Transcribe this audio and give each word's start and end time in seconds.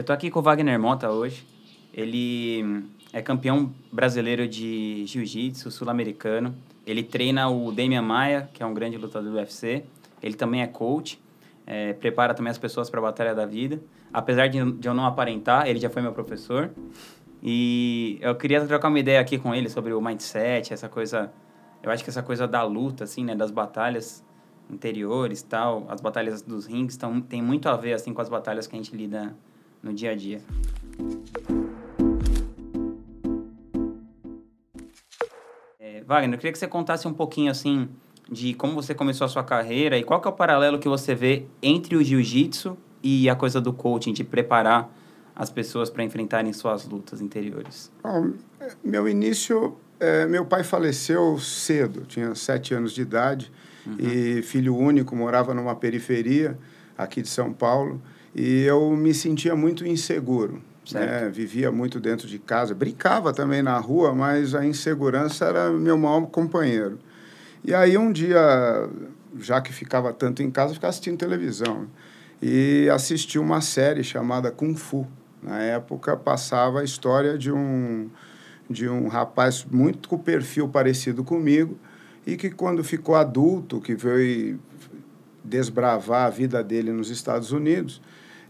Eu 0.00 0.04
tô 0.04 0.14
aqui 0.14 0.30
com 0.30 0.38
o 0.38 0.42
Wagner 0.42 0.80
Mota 0.80 1.10
hoje. 1.10 1.46
Ele 1.92 2.86
é 3.12 3.20
campeão 3.20 3.70
brasileiro 3.92 4.48
de 4.48 5.04
jiu-jitsu 5.04 5.70
sul-americano. 5.70 6.54
Ele 6.86 7.02
treina 7.02 7.50
o 7.50 7.70
Damian 7.70 8.00
Maia, 8.00 8.48
que 8.54 8.62
é 8.62 8.66
um 8.66 8.72
grande 8.72 8.96
lutador 8.96 9.30
do 9.30 9.36
UFC. 9.36 9.84
Ele 10.22 10.32
também 10.32 10.62
é 10.62 10.66
coach, 10.66 11.20
é, 11.66 11.92
prepara 11.92 12.32
também 12.32 12.50
as 12.50 12.56
pessoas 12.56 12.88
para 12.88 12.98
a 12.98 13.02
batalha 13.02 13.34
da 13.34 13.44
vida. 13.44 13.78
Apesar 14.10 14.46
de, 14.46 14.72
de 14.72 14.88
eu 14.88 14.94
não 14.94 15.04
aparentar, 15.04 15.68
ele 15.68 15.78
já 15.78 15.90
foi 15.90 16.00
meu 16.00 16.14
professor. 16.14 16.70
E 17.42 18.16
eu 18.22 18.34
queria 18.34 18.64
trocar 18.64 18.88
uma 18.88 18.98
ideia 18.98 19.20
aqui 19.20 19.36
com 19.36 19.54
ele 19.54 19.68
sobre 19.68 19.92
o 19.92 20.00
mindset, 20.00 20.72
essa 20.72 20.88
coisa... 20.88 21.30
Eu 21.82 21.90
acho 21.90 22.02
que 22.02 22.08
essa 22.08 22.22
coisa 22.22 22.48
da 22.48 22.62
luta, 22.62 23.04
assim, 23.04 23.22
né? 23.22 23.34
Das 23.34 23.50
batalhas 23.50 24.24
interiores 24.70 25.42
tal, 25.42 25.84
as 25.90 26.00
batalhas 26.00 26.40
dos 26.40 26.64
rings, 26.64 26.96
tão, 26.96 27.20
tem 27.20 27.42
muito 27.42 27.68
a 27.68 27.76
ver, 27.76 27.92
assim, 27.92 28.14
com 28.14 28.22
as 28.22 28.30
batalhas 28.30 28.66
que 28.66 28.74
a 28.74 28.78
gente 28.78 28.96
lida 28.96 29.36
no 29.82 29.92
dia 29.92 30.12
a 30.12 30.14
dia. 30.14 30.40
É, 35.78 36.02
Wagner, 36.06 36.34
eu 36.34 36.38
queria 36.38 36.52
que 36.52 36.58
você 36.58 36.68
contasse 36.68 37.06
um 37.08 37.14
pouquinho 37.14 37.50
assim 37.50 37.88
de 38.30 38.54
como 38.54 38.74
você 38.74 38.94
começou 38.94 39.24
a 39.24 39.28
sua 39.28 39.42
carreira 39.42 39.98
e 39.98 40.04
qual 40.04 40.20
que 40.20 40.28
é 40.28 40.30
o 40.30 40.34
paralelo 40.34 40.78
que 40.78 40.88
você 40.88 41.14
vê 41.14 41.46
entre 41.62 41.96
o 41.96 42.02
jiu-jitsu 42.02 42.76
e 43.02 43.28
a 43.28 43.34
coisa 43.34 43.60
do 43.60 43.72
coaching, 43.72 44.12
de 44.12 44.22
preparar 44.22 44.94
as 45.34 45.50
pessoas 45.50 45.88
para 45.90 46.04
enfrentarem 46.04 46.52
suas 46.52 46.86
lutas 46.86 47.20
interiores. 47.20 47.90
Bom, 48.02 48.34
meu 48.84 49.08
início, 49.08 49.76
é, 49.98 50.26
meu 50.26 50.44
pai 50.44 50.62
faleceu 50.62 51.38
cedo, 51.38 52.02
tinha 52.06 52.34
sete 52.34 52.74
anos 52.74 52.92
de 52.92 53.02
idade 53.02 53.50
uhum. 53.86 53.96
e 53.98 54.42
filho 54.42 54.76
único, 54.76 55.16
morava 55.16 55.54
numa 55.54 55.74
periferia 55.74 56.58
aqui 56.96 57.22
de 57.22 57.28
São 57.28 57.52
Paulo 57.52 58.00
e 58.34 58.62
eu 58.62 58.90
me 58.96 59.12
sentia 59.12 59.56
muito 59.56 59.86
inseguro. 59.86 60.62
Né? 60.92 61.28
Vivia 61.32 61.70
muito 61.70 62.00
dentro 62.00 62.26
de 62.26 62.38
casa, 62.38 62.74
brincava 62.74 63.32
também 63.32 63.62
na 63.62 63.78
rua, 63.78 64.14
mas 64.14 64.54
a 64.54 64.64
insegurança 64.64 65.44
era 65.44 65.70
meu 65.70 65.96
maior 65.96 66.26
companheiro. 66.26 66.98
E 67.64 67.74
aí 67.74 67.96
um 67.96 68.10
dia, 68.10 68.88
já 69.38 69.60
que 69.60 69.72
ficava 69.72 70.12
tanto 70.12 70.42
em 70.42 70.50
casa, 70.50 70.74
ficava 70.74 70.90
assistindo 70.90 71.18
televisão 71.18 71.86
e 72.42 72.88
assisti 72.92 73.38
uma 73.38 73.60
série 73.60 74.02
chamada 74.02 74.50
Kung 74.50 74.74
Fu. 74.74 75.06
Na 75.42 75.58
época 75.58 76.16
passava 76.16 76.80
a 76.80 76.84
história 76.84 77.38
de 77.38 77.52
um 77.52 78.08
de 78.68 78.88
um 78.88 79.08
rapaz 79.08 79.66
muito 79.68 80.08
com 80.08 80.16
perfil 80.16 80.68
parecido 80.68 81.24
comigo 81.24 81.76
e 82.24 82.36
que 82.36 82.50
quando 82.50 82.84
ficou 82.84 83.16
adulto, 83.16 83.80
que 83.80 83.96
veio 83.96 84.60
desbravar 85.42 86.26
a 86.26 86.30
vida 86.30 86.62
dele 86.62 86.92
nos 86.92 87.10
Estados 87.10 87.50
Unidos, 87.50 88.00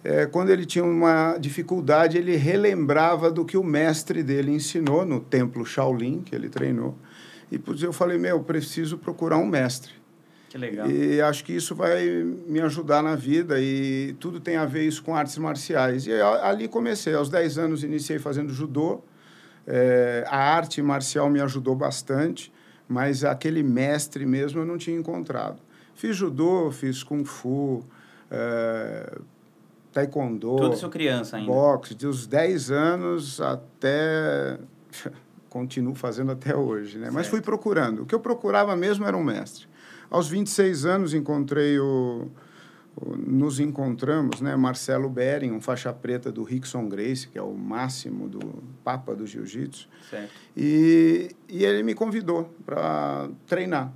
é, 0.02 0.26
quando 0.26 0.50
ele 0.50 0.64
tinha 0.64 0.84
uma 0.84 1.36
dificuldade, 1.38 2.16
ele 2.16 2.36
relembrava 2.36 3.30
do 3.30 3.44
que 3.44 3.56
o 3.56 3.62
mestre 3.62 4.22
dele 4.22 4.50
ensinou 4.50 5.04
no 5.04 5.20
templo 5.20 5.64
Shaolin, 5.64 6.22
que 6.22 6.34
ele 6.34 6.48
treinou. 6.48 6.96
E 7.52 7.58
por 7.58 7.74
isso 7.74 7.84
eu 7.84 7.92
falei, 7.92 8.16
meu, 8.16 8.40
preciso 8.40 8.96
procurar 8.96 9.36
um 9.36 9.46
mestre. 9.46 9.92
Que 10.48 10.58
legal. 10.58 10.90
E 10.90 11.20
acho 11.20 11.44
que 11.44 11.52
isso 11.52 11.74
vai 11.74 12.24
me 12.46 12.60
ajudar 12.60 13.02
na 13.02 13.14
vida 13.14 13.60
e 13.60 14.16
tudo 14.18 14.40
tem 14.40 14.56
a 14.56 14.64
ver 14.64 14.84
isso 14.84 15.02
com 15.02 15.14
artes 15.14 15.38
marciais. 15.38 16.06
E 16.06 16.12
ali 16.12 16.66
comecei, 16.66 17.14
aos 17.14 17.28
10 17.28 17.58
anos 17.58 17.84
iniciei 17.84 18.18
fazendo 18.18 18.52
judô. 18.52 19.02
É, 19.66 20.24
a 20.26 20.38
arte 20.38 20.82
marcial 20.82 21.30
me 21.30 21.40
ajudou 21.40 21.76
bastante, 21.76 22.52
mas 22.88 23.22
aquele 23.22 23.62
mestre 23.62 24.26
mesmo 24.26 24.60
eu 24.60 24.66
não 24.66 24.76
tinha 24.76 24.98
encontrado. 24.98 25.60
Fiz 25.94 26.16
judô, 26.16 26.70
fiz 26.72 27.04
kung 27.04 27.24
fu, 27.24 27.84
é, 28.30 29.18
taekwondo. 29.92 30.56
Tudo 30.56 30.74
isso 30.74 30.88
criança 30.88 31.36
ainda. 31.36 31.50
Boxe, 31.50 31.94
dos 31.94 32.26
10 32.26 32.70
anos 32.70 33.40
até. 33.40 34.58
Continuo 35.48 35.96
fazendo 35.96 36.30
até 36.30 36.54
hoje, 36.54 36.96
né? 36.96 37.06
Certo. 37.06 37.14
Mas 37.14 37.26
fui 37.26 37.40
procurando. 37.40 38.02
O 38.02 38.06
que 38.06 38.14
eu 38.14 38.20
procurava 38.20 38.76
mesmo 38.76 39.04
era 39.04 39.16
um 39.16 39.24
mestre. 39.24 39.66
Aos 40.08 40.28
26 40.28 40.84
anos 40.86 41.12
encontrei 41.12 41.78
o. 41.80 42.28
o 42.94 43.16
nos 43.16 43.58
encontramos, 43.58 44.40
né? 44.40 44.54
Marcelo 44.54 45.08
Bering, 45.08 45.50
um 45.50 45.60
faixa 45.60 45.92
preta 45.92 46.30
do 46.30 46.44
Rickson 46.44 46.88
Grace, 46.88 47.26
que 47.26 47.36
é 47.36 47.42
o 47.42 47.52
máximo 47.52 48.28
do 48.28 48.62
papa 48.84 49.14
do 49.14 49.26
jiu-jitsu. 49.26 49.88
E, 50.56 51.34
e 51.48 51.64
ele 51.64 51.82
me 51.82 51.94
convidou 51.94 52.48
para 52.64 53.28
treinar. 53.46 53.92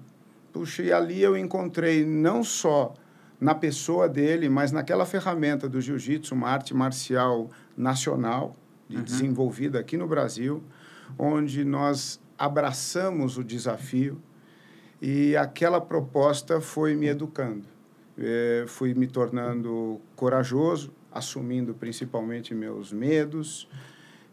Puxa, 0.53 0.83
e 0.83 0.93
ali 0.93 1.23
eu 1.23 1.37
encontrei 1.37 2.05
não 2.05 2.43
só 2.43 2.95
na 3.41 3.55
pessoa 3.55 4.09
dele, 4.09 4.49
mas 4.49 4.73
naquela 4.73 5.05
ferramenta 5.05 5.69
do 5.69 5.81
jiu-jitsu, 5.81 6.35
uma 6.35 6.49
arte 6.49 6.75
marcial 6.75 7.51
nacional, 7.77 8.57
uhum. 8.91 9.03
desenvolvida 9.03 9.79
aqui 9.79 9.97
no 9.97 10.07
Brasil, 10.07 10.63
onde 11.19 11.65
nós 11.65 12.21
abraçamos 12.39 13.39
o 13.39 13.45
desafio 13.45 14.21
e 15.01 15.37
aquela 15.37 15.81
proposta 15.81 16.61
foi 16.61 16.95
me 16.95 17.07
educando. 17.09 17.67
É, 18.17 18.65
fui 18.67 18.95
me 18.95 19.07
tornando 19.07 20.01
corajoso, 20.15 20.93
assumindo 21.13 21.75
principalmente 21.75 22.55
meus 22.55 22.93
medos. 22.93 23.69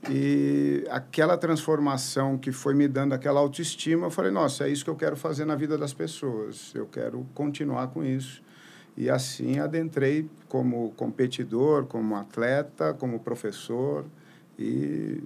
E 0.09 0.85
aquela 0.89 1.37
transformação 1.37 2.37
que 2.37 2.51
foi 2.51 2.73
me 2.73 2.87
dando 2.87 3.13
aquela 3.13 3.39
autoestima, 3.39 4.07
eu 4.07 4.11
falei: 4.11 4.31
nossa, 4.31 4.65
é 4.65 4.69
isso 4.69 4.83
que 4.83 4.89
eu 4.89 4.95
quero 4.95 5.15
fazer 5.15 5.45
na 5.45 5.55
vida 5.55 5.77
das 5.77 5.93
pessoas. 5.93 6.71
Eu 6.73 6.87
quero 6.87 7.27
continuar 7.33 7.87
com 7.87 8.03
isso. 8.03 8.41
E 8.97 9.09
assim 9.09 9.59
adentrei 9.59 10.29
como 10.47 10.91
competidor, 10.91 11.85
como 11.85 12.15
atleta, 12.15 12.93
como 12.93 13.19
professor 13.19 14.05
e 14.59 15.23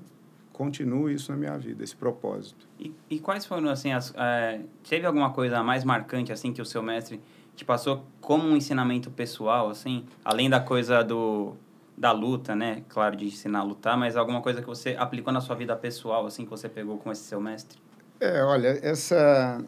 continuo 0.53 1.09
isso 1.09 1.31
na 1.31 1.37
minha 1.37 1.57
vida, 1.57 1.83
esse 1.83 1.95
propósito. 1.95 2.65
E, 2.79 2.93
e 3.09 3.19
quais 3.19 3.45
foram, 3.45 3.69
assim, 3.69 3.91
as, 3.91 4.13
é, 4.15 4.61
teve 4.87 5.05
alguma 5.05 5.31
coisa 5.31 5.61
mais 5.61 5.83
marcante, 5.83 6.31
assim, 6.31 6.53
que 6.53 6.61
o 6.61 6.65
seu 6.65 6.81
mestre 6.81 7.19
te 7.55 7.65
passou 7.65 8.05
como 8.21 8.47
um 8.47 8.55
ensinamento 8.55 9.11
pessoal, 9.11 9.69
assim, 9.69 10.05
além 10.23 10.49
da 10.49 10.59
coisa 10.59 11.03
do, 11.03 11.55
da 11.97 12.11
luta, 12.11 12.55
né? 12.55 12.83
Claro, 12.87 13.17
de 13.17 13.25
ensinar 13.25 13.59
a 13.59 13.63
lutar, 13.63 13.97
mas 13.97 14.15
alguma 14.15 14.41
coisa 14.41 14.61
que 14.61 14.67
você 14.67 14.95
aplicou 14.97 15.33
na 15.33 15.41
sua 15.41 15.55
vida 15.55 15.75
pessoal, 15.75 16.25
assim, 16.25 16.45
que 16.45 16.49
você 16.49 16.69
pegou 16.69 16.97
com 16.97 17.11
esse 17.11 17.23
seu 17.23 17.41
mestre? 17.41 17.77
É, 18.19 18.41
olha, 18.43 18.79
essa... 18.81 19.61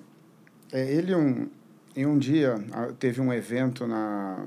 É, 0.71 0.89
ele 0.93 1.15
um, 1.15 1.49
em 1.97 2.05
um 2.05 2.15
dia, 2.15 2.63
teve 2.99 3.19
um 3.19 3.33
evento 3.33 3.87
na, 3.87 4.45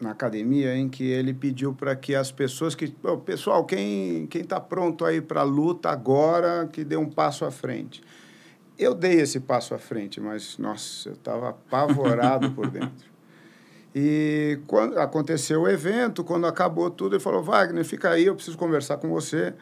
na 0.00 0.12
academia 0.12 0.76
em 0.76 0.88
que 0.88 1.02
ele 1.02 1.34
pediu 1.34 1.74
para 1.74 1.96
que 1.96 2.14
as 2.14 2.30
pessoas 2.30 2.76
que... 2.76 2.94
Oh, 3.02 3.18
pessoal, 3.18 3.64
quem 3.64 4.28
está 4.32 4.60
pronto 4.60 5.04
aí 5.04 5.20
para 5.20 5.40
a 5.40 5.44
luta 5.44 5.90
agora, 5.90 6.68
que 6.72 6.84
dê 6.84 6.96
um 6.96 7.10
passo 7.10 7.44
à 7.44 7.50
frente. 7.50 8.00
Eu 8.78 8.94
dei 8.94 9.14
esse 9.14 9.40
passo 9.40 9.74
à 9.74 9.78
frente, 9.78 10.20
mas, 10.20 10.56
nossa, 10.56 11.08
eu 11.08 11.14
estava 11.14 11.48
apavorado 11.48 12.52
por 12.52 12.70
dentro. 12.70 13.12
E 13.92 14.60
quando 14.68 14.96
aconteceu 14.96 15.62
o 15.62 15.68
evento, 15.68 16.22
quando 16.22 16.46
acabou 16.46 16.88
tudo, 16.90 17.16
ele 17.16 17.22
falou, 17.22 17.42
Wagner, 17.42 17.84
fica 17.84 18.10
aí, 18.10 18.26
eu 18.26 18.36
preciso 18.36 18.56
conversar 18.56 18.98
com 18.98 19.08
você. 19.08 19.52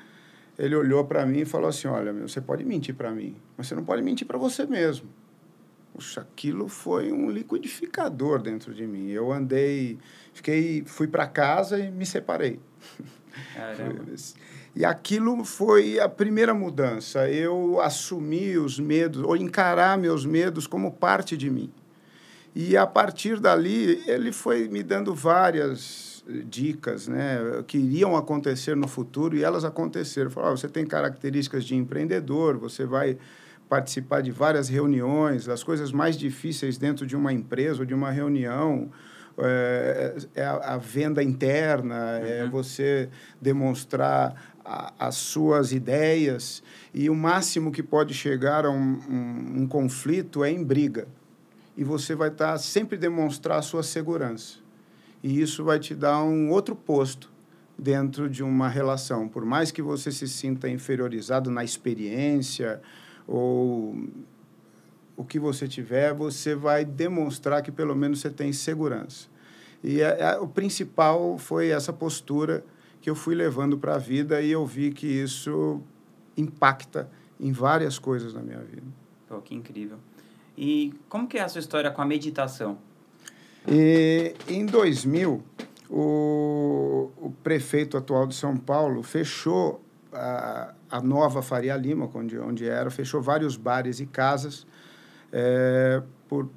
Ele 0.59 0.77
olhou 0.77 1.03
para 1.07 1.25
mim 1.25 1.41
e 1.41 1.45
falou 1.47 1.71
assim, 1.71 1.89
olha, 1.89 2.13
meu, 2.13 2.29
você 2.29 2.43
pode 2.43 2.63
mentir 2.63 2.95
para 2.95 3.11
mim, 3.11 3.37
mas 3.57 3.69
você 3.69 3.75
não 3.75 3.85
pode 3.85 4.03
mentir 4.03 4.27
para 4.27 4.37
você 4.37 4.67
mesmo. 4.67 5.09
Puxa, 5.93 6.23
aquilo 6.23 6.69
foi 6.69 7.13
um 7.13 7.31
liquidificador 7.31 8.41
dentro 8.41 8.75
de 8.75 8.87
mim. 8.87 9.11
Eu 9.11 9.31
andei, 9.31 9.99
fiquei, 10.33 10.83
fui 10.87 11.07
para 11.07 11.27
casa 11.27 11.79
e 11.79 11.91
me 11.91 12.07
separei. 12.07 12.59
e 14.75 14.85
aquilo 14.85 15.45
foi 15.45 16.01
a 16.01 16.09
primeira 16.09 16.55
mudança. 16.55 17.29
Eu 17.29 17.81
assumi 17.81 18.57
os 18.57 18.81
medos, 18.81 19.23
ou 19.23 19.37
encarar 19.37 19.99
meus 19.99 20.25
medos 20.25 20.67
como 20.67 20.93
parte 20.93 21.37
de 21.37 21.51
mim. 21.51 21.71
E 22.55 22.77
a 22.77 22.87
partir 22.87 23.39
dali, 23.39 24.03
ele 24.07 24.33
foi 24.33 24.69
me 24.69 24.83
dando 24.83 25.15
várias 25.15 26.13
dicas, 26.49 27.09
né, 27.09 27.39
que 27.67 27.79
iriam 27.79 28.17
acontecer 28.17 28.77
no 28.77 28.87
futuro 28.87 29.37
e 29.37 29.43
elas 29.43 29.65
aconteceram. 29.65 30.31
Falou, 30.31 30.53
oh, 30.53 30.57
você 30.57 30.69
tem 30.69 30.87
características 30.87 31.65
de 31.65 31.75
empreendedor, 31.75 32.57
você 32.57 32.85
vai 32.85 33.19
participar 33.73 34.21
de 34.21 34.31
várias 34.31 34.69
reuniões, 34.69 35.49
as 35.49 35.65
coisas 35.65 35.93
mais 35.93 36.19
difíceis 36.19 36.77
dentro 36.77 37.07
de 37.07 37.17
uma 37.17 37.33
empresa 37.33 37.81
ou 37.81 37.87
de 37.87 37.95
uma 37.95 38.11
reunião. 38.11 38.91
É, 39.39 40.15
é 40.35 40.45
a, 40.45 40.75
a, 40.75 40.77
venda 40.77 41.23
interna, 41.23 42.19
é 42.19 42.43
uhum. 42.43 42.49
é 42.49 42.51
você 42.51 43.09
demonstrar 43.41 44.53
a, 44.63 44.93
as 44.99 45.15
suas 45.15 45.73
ideias 45.73 46.63
e 46.93 47.09
o 47.09 47.15
máximo 47.15 47.73
que 47.73 47.83
pode 47.83 48.13
chegar 48.13 48.67
a 48.67 48.71
um, 48.71 49.01
um, 49.09 49.63
um 49.63 49.67
conflito 49.67 50.45
é 50.45 50.51
em 50.51 50.63
briga. 50.63 51.09
E 51.75 51.83
você 51.83 52.15
vai 52.15 52.29
estar 52.29 52.53
tá, 52.53 52.59
sempre 52.59 52.99
demonstrar 52.99 53.59
a 53.59 53.63
sua 53.63 53.83
segurança. 53.83 54.59
E 55.23 55.41
isso 55.41 55.65
vai 55.65 55.79
te 55.79 55.95
dar 55.95 56.23
um 56.23 56.51
outro 56.51 56.77
posto 56.77 57.33
dentro 57.79 58.29
de 58.29 58.43
uma 58.43 58.69
relação. 58.69 59.27
Por 59.31 59.47
mais 59.47 59.71
que 59.71 59.81
você 59.81 60.13
se 60.13 60.29
sinta 60.29 60.69
inferiorizado 60.69 61.51
na 61.51 61.65
experiência, 61.65 62.83
ou 63.27 63.97
o 65.17 65.25
que 65.25 65.39
você 65.39 65.69
tiver, 65.69 66.13
você 66.13 66.55
vai 66.55 66.85
demonstrar 66.85 67.63
que 67.63 67.71
pelo 67.71 67.95
menos 67.95 68.21
você 68.21 68.31
tem 68.31 68.53
segurança. 68.53 69.29
E 69.83 70.01
é, 70.01 70.21
é, 70.21 70.39
o 70.39 70.47
principal 70.47 71.37
foi 71.39 71.69
essa 71.69 71.93
postura 71.93 72.65
que 73.01 73.11
eu 73.11 73.15
fui 73.15 73.35
levando 73.35 73.77
para 73.77 73.97
a 73.97 73.99
vida 73.99 74.41
e 74.41 74.51
eu 74.51 74.65
vi 74.65 74.93
que 74.93 75.07
isso 75.07 75.81
impacta 76.37 77.11
em 77.39 77.53
várias 77.53 77.99
coisas 77.99 78.33
na 78.33 78.41
minha 78.41 78.61
vida. 78.61 78.87
Pô, 79.29 79.41
que 79.41 79.55
incrível. 79.55 79.99
E 80.57 80.95
como 81.09 81.27
que 81.27 81.39
é 81.39 81.43
a 81.43 81.49
sua 81.49 81.59
história 81.59 81.91
com 81.91 82.01
a 82.01 82.05
meditação? 82.05 82.79
E, 83.67 84.35
em 84.49 84.65
2000, 84.67 85.43
o, 85.91 87.11
o 87.17 87.31
prefeito 87.43 87.97
atual 87.97 88.27
de 88.27 88.35
São 88.35 88.57
Paulo 88.57 89.03
fechou 89.03 89.83
a, 90.13 90.75
a 90.91 91.01
nova 91.01 91.43
Faria 91.43 91.77
Lima, 91.77 92.11
onde, 92.15 92.39
onde 92.39 92.69
era, 92.69 92.91
fechou 92.91 93.21
vários 93.23 93.57
bares 93.57 94.01
e 94.01 94.07
casas 94.07 94.67
é, 95.33 96.03
por 96.29 96.49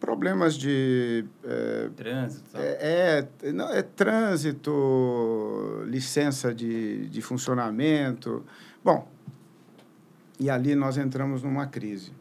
problemas 0.00 0.54
de... 0.54 1.24
É, 1.44 1.90
trânsito. 1.96 2.50
É, 2.54 3.28
é, 3.42 3.52
não, 3.52 3.70
é 3.70 3.82
trânsito, 3.82 4.72
licença 5.86 6.52
de, 6.52 7.08
de 7.08 7.22
funcionamento. 7.22 8.44
Bom, 8.82 9.08
e 10.40 10.50
ali 10.50 10.74
nós 10.74 10.98
entramos 10.98 11.42
numa 11.42 11.66
crise. 11.66 12.12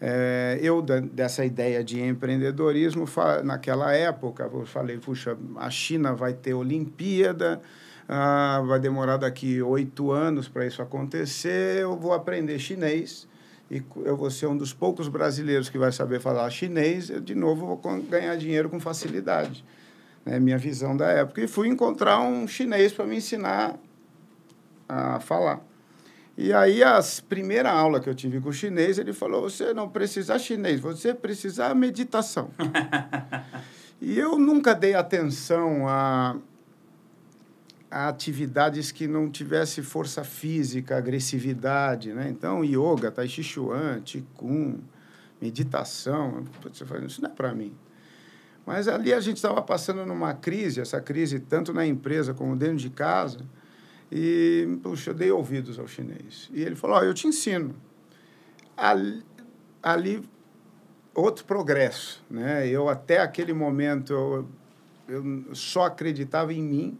É, 0.00 0.58
eu, 0.62 0.80
dessa 0.80 1.44
ideia 1.44 1.82
de 1.82 2.00
empreendedorismo, 2.00 3.04
naquela 3.42 3.92
época, 3.92 4.48
eu 4.52 4.64
falei, 4.64 4.98
puxa, 4.98 5.36
a 5.56 5.68
China 5.70 6.14
vai 6.14 6.32
ter 6.32 6.54
Olimpíada, 6.54 7.60
ah, 8.08 8.62
vai 8.66 8.80
demorar 8.80 9.18
daqui 9.18 9.60
oito 9.60 10.10
anos 10.10 10.48
para 10.48 10.66
isso 10.66 10.80
acontecer, 10.80 11.82
eu 11.82 11.94
vou 11.96 12.14
aprender 12.14 12.58
chinês 12.58 13.28
e 13.70 13.82
eu 14.04 14.16
vou 14.16 14.30
ser 14.30 14.46
um 14.46 14.56
dos 14.56 14.72
poucos 14.72 15.08
brasileiros 15.08 15.68
que 15.68 15.76
vai 15.76 15.92
saber 15.92 16.20
falar 16.20 16.48
chinês, 16.48 17.10
eu, 17.10 17.20
de 17.20 17.34
novo, 17.34 17.66
vou 17.66 18.02
ganhar 18.02 18.34
dinheiro 18.36 18.70
com 18.70 18.80
facilidade. 18.80 19.62
Né? 20.24 20.40
Minha 20.40 20.56
visão 20.56 20.96
da 20.96 21.06
época. 21.08 21.42
E 21.42 21.46
fui 21.46 21.68
encontrar 21.68 22.20
um 22.20 22.48
chinês 22.48 22.92
para 22.92 23.04
me 23.04 23.16
ensinar 23.16 23.78
a 24.88 25.20
falar. 25.20 25.60
E 26.36 26.52
aí, 26.52 26.82
a 26.82 27.00
primeira 27.28 27.70
aula 27.70 28.00
que 28.00 28.08
eu 28.08 28.14
tive 28.14 28.40
com 28.40 28.48
o 28.48 28.52
chinês, 28.52 28.98
ele 28.98 29.12
falou: 29.12 29.42
você 29.42 29.74
não 29.74 29.88
precisa 29.88 30.38
chinês, 30.38 30.80
você 30.80 31.12
precisa 31.12 31.74
meditação. 31.74 32.50
e 34.00 34.18
eu 34.18 34.38
nunca 34.38 34.74
dei 34.74 34.94
atenção 34.94 35.86
a, 35.86 36.36
a 37.90 38.08
atividades 38.08 38.92
que 38.92 39.08
não 39.08 39.30
tivesse 39.30 39.82
força 39.82 40.22
física, 40.22 40.96
agressividade, 40.96 42.12
né? 42.12 42.28
Então, 42.28 42.64
yoga, 42.64 43.10
tai 43.10 43.26
chi 43.26 43.42
chuan, 43.42 44.00
qigong, 44.02 44.80
meditação, 45.40 46.44
você 46.62 46.84
fala, 46.84 47.04
isso 47.04 47.22
não 47.22 47.30
é 47.30 47.34
para 47.34 47.54
mim. 47.54 47.72
Mas 48.66 48.86
ali 48.86 49.14
a 49.14 49.20
gente 49.20 49.36
estava 49.36 49.62
passando 49.62 50.04
numa 50.04 50.34
crise, 50.34 50.80
essa 50.80 51.00
crise 51.00 51.40
tanto 51.40 51.72
na 51.72 51.86
empresa 51.86 52.34
como 52.34 52.54
dentro 52.54 52.76
de 52.76 52.90
casa, 52.90 53.40
e, 54.10 54.78
puxa, 54.82 55.10
eu 55.10 55.14
dei 55.14 55.30
ouvidos 55.30 55.78
ao 55.78 55.86
chinês. 55.86 56.50
E 56.52 56.62
ele 56.62 56.74
falou: 56.74 56.98
oh, 56.98 57.02
eu 57.02 57.14
te 57.14 57.26
ensino. 57.26 57.74
Ali, 58.76 59.22
ali, 59.82 60.28
outro 61.14 61.44
progresso. 61.44 62.24
Né? 62.30 62.68
Eu, 62.68 62.88
até 62.88 63.20
aquele 63.20 63.52
momento, 63.52 64.12
eu, 64.12 64.48
eu 65.08 65.54
só 65.54 65.84
acreditava 65.84 66.52
em 66.52 66.62
mim. 66.62 66.98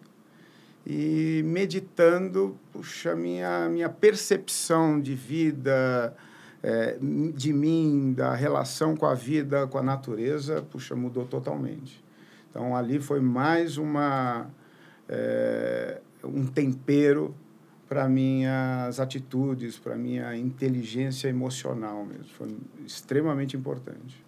E 0.87 1.43
meditando, 1.45 2.59
puxa, 2.73 3.15
minha, 3.15 3.69
minha 3.69 3.89
percepção 3.89 5.01
de 5.01 5.15
vida, 5.15 6.17
é, 6.63 6.99
de 7.35 7.53
mim, 7.53 8.15
da 8.15 8.35
relação 8.35 8.97
com 8.97 9.07
a 9.07 9.15
vida, 9.15 9.67
com 9.67 9.79
a 9.79 9.83
natureza, 9.83 10.63
puxa, 10.63 10.97
mudou 10.97 11.27
totalmente. 11.27 12.03
Então, 12.51 12.75
ali 12.75 12.99
foi 12.99 13.21
mais 13.21 13.77
uma. 13.77 14.47
É, 15.09 16.01
um 16.25 16.47
tempero 16.47 17.35
para 17.89 18.09
minhas 18.09 19.01
atitudes, 19.01 19.79
para 19.79 19.97
minha 19.97 20.37
inteligência 20.37 21.29
emocional 21.29 22.05
mesmo. 22.05 22.27
Foi 22.37 22.55
extremamente 22.85 23.57
importante. 23.57 24.23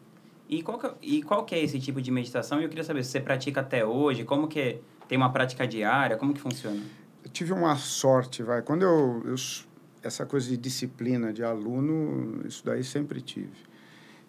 E 0.48 0.62
qual, 0.62 0.78
que, 0.78 0.86
é, 0.86 0.94
e 1.02 1.22
qual 1.22 1.44
que 1.44 1.54
é 1.54 1.62
esse 1.62 1.78
tipo 1.78 2.00
de 2.00 2.10
meditação? 2.10 2.60
Eu 2.60 2.68
queria 2.68 2.82
saber 2.82 3.04
se 3.04 3.10
você 3.10 3.20
pratica 3.20 3.60
até 3.60 3.84
hoje, 3.84 4.24
como 4.24 4.48
que 4.48 4.58
é, 4.58 4.78
tem 5.10 5.18
uma 5.18 5.32
prática 5.32 5.66
diária, 5.66 6.16
como 6.16 6.32
que 6.32 6.40
funciona? 6.40 6.80
Eu 7.24 7.30
tive 7.32 7.52
uma 7.52 7.74
sorte, 7.74 8.44
vai. 8.44 8.62
Quando 8.62 8.82
eu, 8.82 9.20
eu 9.26 9.34
essa 10.04 10.24
coisa 10.24 10.48
de 10.48 10.56
disciplina 10.56 11.32
de 11.32 11.42
aluno, 11.42 12.46
isso 12.46 12.64
daí 12.64 12.84
sempre 12.84 13.20
tive. 13.20 13.50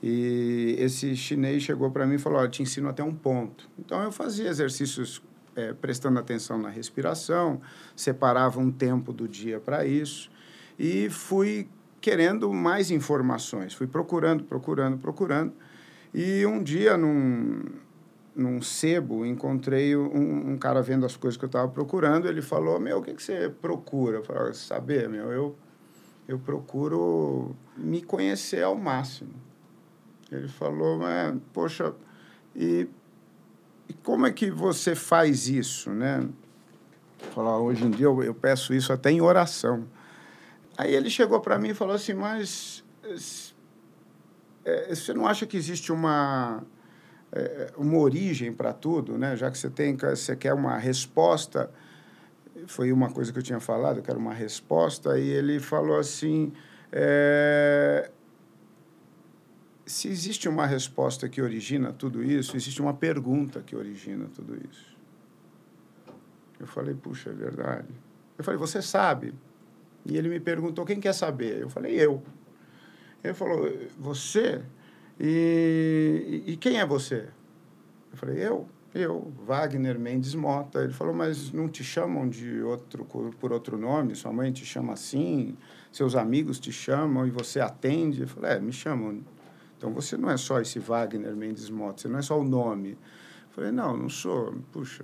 E 0.02 0.76
esse 0.80 1.16
chinês 1.16 1.62
chegou 1.62 1.92
para 1.92 2.08
mim 2.08 2.16
e 2.16 2.18
falou: 2.18 2.42
"Eu 2.42 2.50
te 2.50 2.64
ensino 2.64 2.90
até 2.90 3.04
um 3.04 3.14
ponto". 3.14 3.70
Então 3.78 4.02
eu 4.02 4.12
fazia 4.12 4.50
exercícios 4.50 5.22
é, 5.56 5.72
prestando 5.72 6.18
atenção 6.18 6.58
na 6.58 6.70
respiração, 6.70 7.62
separava 7.96 8.60
um 8.60 8.72
tempo 8.72 9.14
do 9.14 9.28
dia 9.28 9.60
para 9.60 9.86
isso 9.86 10.32
e 10.80 11.12
fui 11.12 11.70
querendo 12.02 12.52
mais 12.52 12.90
informações, 12.90 13.76
fui 13.76 13.86
procurando, 13.86 14.44
procurando, 14.46 14.98
procurando. 14.98 15.54
E 16.12 16.44
um 16.44 16.64
dia, 16.64 16.98
num, 16.98 17.62
num 18.36 18.62
sebo, 18.62 19.26
encontrei 19.26 19.96
um, 19.96 20.52
um 20.52 20.58
cara 20.58 20.82
vendo 20.82 21.06
as 21.06 21.18
coisas 21.18 21.38
que 21.38 21.46
eu 21.46 21.48
estava 21.48 21.68
procurando. 21.68 22.28
Ele 22.28 22.42
falou: 22.42 22.80
Meu, 22.80 23.00
o 23.00 23.02
que, 23.02 23.14
que 23.14 23.24
você 23.24 23.50
procura? 23.50 24.18
Eu 24.18 24.24
falei: 24.24 24.54
Saber, 24.54 25.10
meu, 25.10 25.32
eu, 25.32 25.56
eu 26.28 26.40
procuro 26.40 27.56
me 27.78 28.02
conhecer 28.02 28.64
ao 28.64 28.76
máximo. 28.76 29.34
Ele 30.32 30.48
falou: 30.48 30.98
Mas, 30.98 31.38
Poxa, 31.54 31.94
e 32.56 32.88
e 33.92 33.94
como 33.94 34.26
é 34.26 34.32
que 34.32 34.50
você 34.50 34.96
faz 34.96 35.50
isso, 35.50 35.90
né? 35.90 36.26
Falar, 37.34 37.60
hoje 37.60 37.84
em 37.84 37.92
dia 37.92 38.06
eu, 38.06 38.24
eu 38.24 38.34
peço 38.34 38.74
isso 38.74 38.94
até 38.94 39.12
em 39.12 39.20
oração. 39.20 39.86
Aí 40.78 40.96
ele 40.96 41.10
chegou 41.10 41.42
para 41.42 41.60
mim 41.60 41.72
e 41.72 41.74
falou 41.74 41.94
assim, 41.94 42.14
mas 42.14 42.86
é, 44.64 44.96
você 44.96 45.14
não 45.14 45.28
acha 45.28 45.46
que 45.46 45.58
existe 45.58 45.92
uma 45.92 46.64
é, 47.32 47.72
uma 47.78 47.98
origem 47.98 48.52
para 48.52 48.74
tudo, 48.74 49.18
né? 49.18 49.36
Já 49.36 49.50
que 49.50 49.58
você 49.58 49.70
tem, 49.70 49.96
você 49.96 50.36
quer 50.36 50.54
uma 50.54 50.78
resposta, 50.78 51.72
foi 52.68 52.92
uma 52.92 53.10
coisa 53.10 53.32
que 53.32 53.40
eu 53.40 53.44
tinha 53.44 53.60
falado, 53.60 53.98
eu 53.98 54.04
quero 54.04 54.20
uma 54.20 54.34
resposta. 54.34 55.18
E 55.18 55.30
ele 55.30 55.60
falou 55.60 55.98
assim, 55.98 56.52
é, 56.92 58.12
se 59.86 60.08
existe 60.08 60.48
uma 60.48 60.66
resposta 60.66 61.28
que 61.30 61.42
origina 61.42 61.92
tudo 61.92 62.24
isso, 62.24 62.56
existe 62.56 62.82
uma 62.82 62.94
pergunta 62.94 63.62
que 63.62 63.76
origina 63.76 64.28
tudo 64.34 64.58
isso. 64.70 64.92
Eu 66.60 66.68
falei, 66.68 66.94
puxa, 66.94 67.30
é 67.30 67.34
verdade. 67.34 67.90
Eu 68.38 68.44
falei, 68.44 68.60
você 68.60 68.82
sabe? 68.82 69.34
E 70.06 70.18
ele 70.18 70.30
me 70.30 70.40
perguntou, 70.40 70.86
quem 70.86 71.00
quer 71.00 71.14
saber? 71.14 71.62
Eu 71.62 71.70
falei, 71.70 71.94
eu. 71.96 72.22
Ele 73.24 73.34
falou, 73.34 73.70
você? 73.98 74.62
E, 75.20 76.44
e 76.48 76.58
quem 76.58 76.80
é 76.80 76.86
você? 76.86 77.28
Eu 78.12 78.18
falei, 78.18 78.46
eu. 78.46 78.68
Eu, 78.94 79.32
Wagner 79.46 79.98
Mendes 79.98 80.36
Mota. 80.36 80.84
Ele 80.84 80.92
falou, 80.92 81.14
mas 81.14 81.54
não 81.54 81.70
te 81.70 81.82
chamam 81.82 82.28
de 82.28 82.62
outro 82.62 83.06
por 83.40 83.54
outro 83.54 83.78
nome? 83.78 84.16
Sua 84.16 84.34
mãe 84.34 84.52
te 84.52 84.66
chama 84.66 84.92
assim? 84.92 85.56
Seus 85.94 86.14
amigos 86.14 86.60
te 86.60 86.74
chamam 86.74 87.26
e 87.26 87.30
você 87.30 87.62
atende? 87.62 88.24
Eu 88.24 88.28
falei, 88.28 88.52
é, 88.52 88.60
me 88.60 88.74
chamam 88.74 89.22
então 89.82 89.92
você 89.92 90.16
não 90.16 90.30
é 90.30 90.38
só 90.38 90.62
esse 90.62 90.78
Wagner 90.78 91.36
Mendes 91.36 91.68
Mota, 91.68 92.04
você 92.04 92.08
não 92.08 92.20
é 92.20 92.22
só 92.22 92.40
o 92.40 92.44
nome. 92.44 92.92
Eu 92.92 92.98
falei, 93.50 93.72
não, 93.72 93.98
não 93.98 94.10
sou. 94.10 94.54
Puxa, 94.72 95.04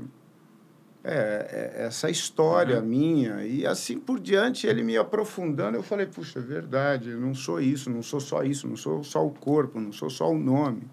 é, 1.07 1.75
é 1.79 1.85
essa 1.85 2.09
história 2.09 2.79
uhum. 2.79 2.85
minha. 2.85 3.45
E 3.45 3.65
assim 3.65 3.97
por 3.97 4.19
diante, 4.19 4.67
ele 4.67 4.83
me 4.83 4.97
aprofundando, 4.97 5.77
eu 5.77 5.83
falei, 5.83 6.05
puxa, 6.05 6.39
é 6.39 6.41
verdade, 6.41 7.09
eu 7.11 7.19
não 7.19 7.33
sou 7.33 7.61
isso, 7.61 7.89
não 7.89 8.03
sou 8.03 8.19
só 8.19 8.43
isso, 8.43 8.67
não 8.67 8.75
sou 8.75 9.03
só 9.03 9.25
o 9.25 9.31
corpo, 9.31 9.79
não 9.79 9.91
sou 9.91 10.09
só 10.09 10.29
o 10.29 10.37
nome, 10.37 10.83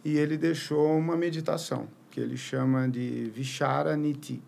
e 0.04 0.16
ele 0.16 0.36
deixou 0.36 0.98
uma 0.98 1.16
meditação 1.16 1.88
que 2.10 2.18
ele 2.20 2.36
chama 2.36 2.88
de 2.88 3.30
Vichara 3.34 3.96
Niti. 3.96 4.42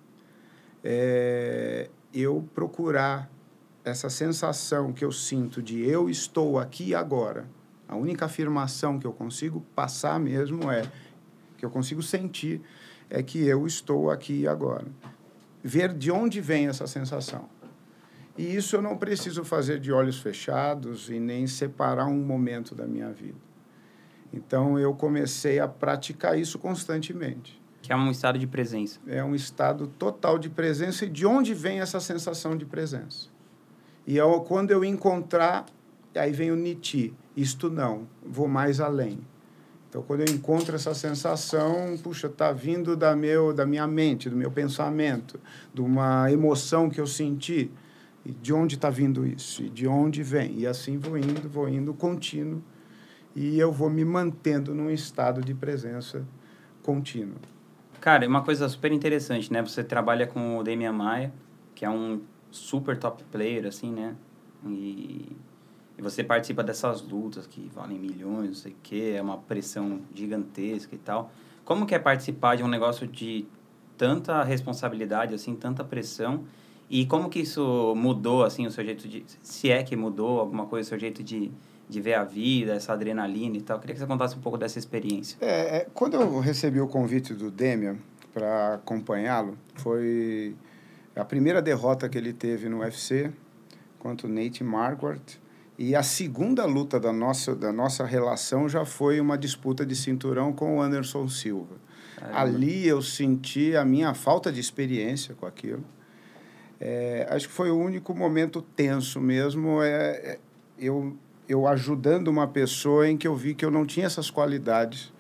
É, 0.83 1.89
eu 2.13 2.47
procurar 2.55 3.31
essa 3.85 4.11
sensação 4.11 4.93
que 4.93 5.05
eu 5.05 5.11
sinto 5.11 5.61
de 5.63 5.83
eu 5.83 6.11
estou 6.11 6.59
aqui 6.59 6.95
agora. 6.95 7.49
A 7.89 7.97
única 7.97 8.27
afirmação 8.27 8.99
que 8.99 9.07
eu 9.07 9.13
consigo 9.13 9.65
passar 9.75 10.21
mesmo 10.21 10.71
é 10.71 10.83
que 11.57 11.65
eu 11.65 11.71
consigo 11.71 12.03
sentir 12.03 12.61
é 13.09 13.23
que 13.23 13.47
eu 13.47 13.67
estou 13.67 14.11
aqui 14.11 14.47
agora. 14.47 14.85
Ver 15.67 15.95
de 15.95 16.11
onde 16.11 16.43
vem 16.43 16.69
essa 16.69 16.87
sensação. 16.87 17.49
E 18.37 18.55
isso 18.55 18.77
eu 18.77 18.83
não 18.83 18.99
preciso 18.99 19.43
fazer 19.45 19.81
de 19.81 19.91
olhos 19.91 20.19
fechados 20.19 21.09
e 21.09 21.19
nem 21.19 21.47
separar 21.47 22.07
um 22.07 22.23
momento 22.23 22.75
da 22.75 22.87
minha 22.87 23.11
vida. 23.11 23.39
Então 24.31 24.79
eu 24.79 24.93
comecei 24.93 25.59
a 25.59 25.67
praticar 25.67 26.39
isso 26.39 26.59
constantemente. 26.59 27.59
Que 27.81 27.93
é 27.93 27.97
um 27.97 28.11
estado 28.11 28.39
de 28.39 28.47
presença. 28.47 29.01
É 29.07 29.25
um 29.25 29.35
estado 29.35 29.87
total 29.87 30.39
de 30.39 30.51
presença. 30.51 31.07
E 31.07 31.09
de 31.09 31.25
onde 31.25 31.55
vem 31.55 31.81
essa 31.81 31.99
sensação 31.99 32.57
de 32.57 32.67
presença? 32.67 33.29
E 34.07 34.19
eu, 34.19 34.41
quando 34.43 34.71
eu 34.71 34.85
encontrar, 34.85 35.65
aí 36.15 36.33
vem 36.33 36.51
o 36.51 36.57
Niti. 36.57 37.15
Isto 37.35 37.71
não, 37.71 38.07
vou 38.23 38.49
mais 38.49 38.81
além. 38.81 39.19
Então, 39.95 40.03
quando 40.03 40.29
eu 40.29 40.35
encontro 40.35 40.75
essa 40.75 40.93
sensação, 40.93 41.97
puxa, 42.03 42.27
está 42.27 42.51
vindo 42.51 42.97
da, 42.97 43.15
meu, 43.15 43.55
da 43.55 43.65
minha 43.65 43.87
mente, 43.87 44.29
do 44.29 44.35
meu 44.35 44.51
pensamento, 44.51 45.39
de 45.73 45.81
uma 45.81 46.29
emoção 46.33 46.91
que 46.91 47.01
eu 47.01 47.07
senti. 47.07 47.71
E 48.27 48.33
de 48.33 48.53
onde 48.53 48.75
está 48.75 48.91
vindo 48.91 49.25
isso? 49.25 49.63
E 49.63 49.71
de 49.71 49.87
onde 49.87 50.21
vem? 50.21 50.59
E 50.59 50.67
assim 50.67 50.99
vou 50.99 51.17
indo, 51.17 51.49
vou 51.49 51.69
indo 51.69 51.95
contínuo. 51.95 52.61
E 53.37 53.57
eu 53.57 53.71
vou 53.71 53.89
me 53.89 54.05
mantendo 54.05 54.75
num 54.75 54.91
estado 54.91 55.41
de 55.41 55.55
presença 55.55 56.27
contínua. 56.83 57.37
Cara, 58.01 58.27
uma 58.27 58.43
coisa 58.43 58.69
super 58.69 58.91
interessante, 58.91 59.53
né? 59.53 59.63
Você 59.63 59.85
trabalha 59.85 60.27
com 60.27 60.59
o 60.59 60.65
Damian 60.65 60.93
Maia, 60.93 61.33
que 61.73 61.85
é 61.85 61.91
um 61.91 62.21
super 62.51 62.99
top 62.99 63.23
player, 63.31 63.65
assim, 63.65 63.93
né? 63.93 64.17
E 64.67 65.37
e 65.97 66.03
você 66.03 66.25
participa 66.25 66.63
dessas 66.63 67.03
lutas 67.03 67.47
que 67.47 67.71
valem 67.75 67.99
milhões, 67.99 68.49
não 68.49 68.55
sei 68.55 68.73
o 68.73 68.77
quê, 68.83 69.15
é 69.17 69.23
uma 69.23 69.39
pressão 69.39 70.01
gigantesca 70.15 70.95
e 70.95 70.99
tal. 70.99 71.31
Como 71.65 71.87
que 71.87 71.95
é 71.95 71.99
participar 71.99 72.57
de 72.57 72.63
um 72.63 72.69
negócio 72.69 73.07
de 73.07 73.47
tanta 73.97 74.43
responsabilidade, 74.43 75.35
assim, 75.35 75.55
tanta 75.55 75.85
pressão? 75.85 76.45
E 76.91 77.07
como 77.07 77.31
que 77.31 77.41
isso 77.41 77.95
mudou, 77.97 78.45
assim, 78.45 78.67
o 78.67 78.71
seu 78.71 78.85
jeito 78.85 79.09
de... 79.09 79.25
Se 79.41 79.71
é 79.71 79.83
que 79.83 79.97
mudou 79.97 80.41
alguma 80.41 80.67
coisa, 80.67 80.87
o 80.87 80.91
seu 80.91 80.99
jeito 80.99 81.23
de, 81.23 81.51
de 81.89 82.01
ver 82.01 82.15
a 82.15 82.25
vida, 82.25 82.75
essa 82.75 82.93
adrenalina 82.93 83.57
e 83.57 83.63
tal. 83.63 83.79
Queria 83.79 83.95
que 83.95 84.01
você 84.01 84.07
contasse 84.07 84.37
um 84.37 84.41
pouco 84.41 84.59
dessa 84.59 84.79
experiência. 84.79 85.39
É, 85.41 85.79
é 85.79 85.87
quando 85.95 86.15
eu 86.15 86.41
recebi 86.41 86.81
o 86.81 86.89
convite 86.89 87.33
do 87.33 87.51
Demian 87.51 87.97
para 88.33 88.75
acompanhá-lo, 88.75 89.57
foi 89.77 90.57
a 91.15 91.25
primeira 91.25 91.63
derrota 91.63 92.09
que 92.09 92.19
ele 92.19 92.33
teve 92.33 92.69
no 92.69 92.81
UFC 92.81 93.33
contra 93.99 94.27
o 94.27 94.31
Nate 94.31 94.63
Marquardt 94.63 95.41
e 95.77 95.97
a 95.97 96.03
segunda 96.03 96.65
luta 96.65 97.01
da 97.01 97.13
nossa, 97.13 97.55
da 97.55 97.73
nossa 97.73 98.05
relação 98.05 98.69
já 98.69 98.85
foi 98.85 99.21
uma 99.21 99.37
disputa 99.37 99.85
de 99.85 99.97
cinturão 99.97 100.53
com 100.53 100.79
o 100.79 100.81
Anderson 100.81 101.29
Silva. 101.29 101.75
Caramba. 102.17 102.41
Ali 102.41 102.87
eu 102.87 103.03
senti 103.03 103.77
a 103.77 103.85
minha 103.85 104.15
falta 104.15 104.53
de 104.53 104.61
experiência 104.61 105.35
com 105.35 105.47
aquilo. 105.47 105.85
É, 106.81 107.27
acho 107.31 107.49
que 107.49 107.55
foi 107.55 107.71
o 107.71 107.77
único 107.77 108.15
momento 108.15 108.63
tenso 108.63 109.21
mesmo, 109.21 109.83
é, 109.83 109.89
é, 109.91 110.39
eu, 110.79 111.17
eu 111.49 111.67
ajudando 111.67 112.29
uma 112.29 112.47
pessoa 112.47 113.09
em 113.09 113.17
que 113.17 113.27
eu 113.27 113.35
vi 113.35 113.55
que 113.55 113.65
eu 113.65 113.71
não 113.71 113.85
tinha 113.87 114.07
essas 114.07 114.31
qualidades 114.31 115.13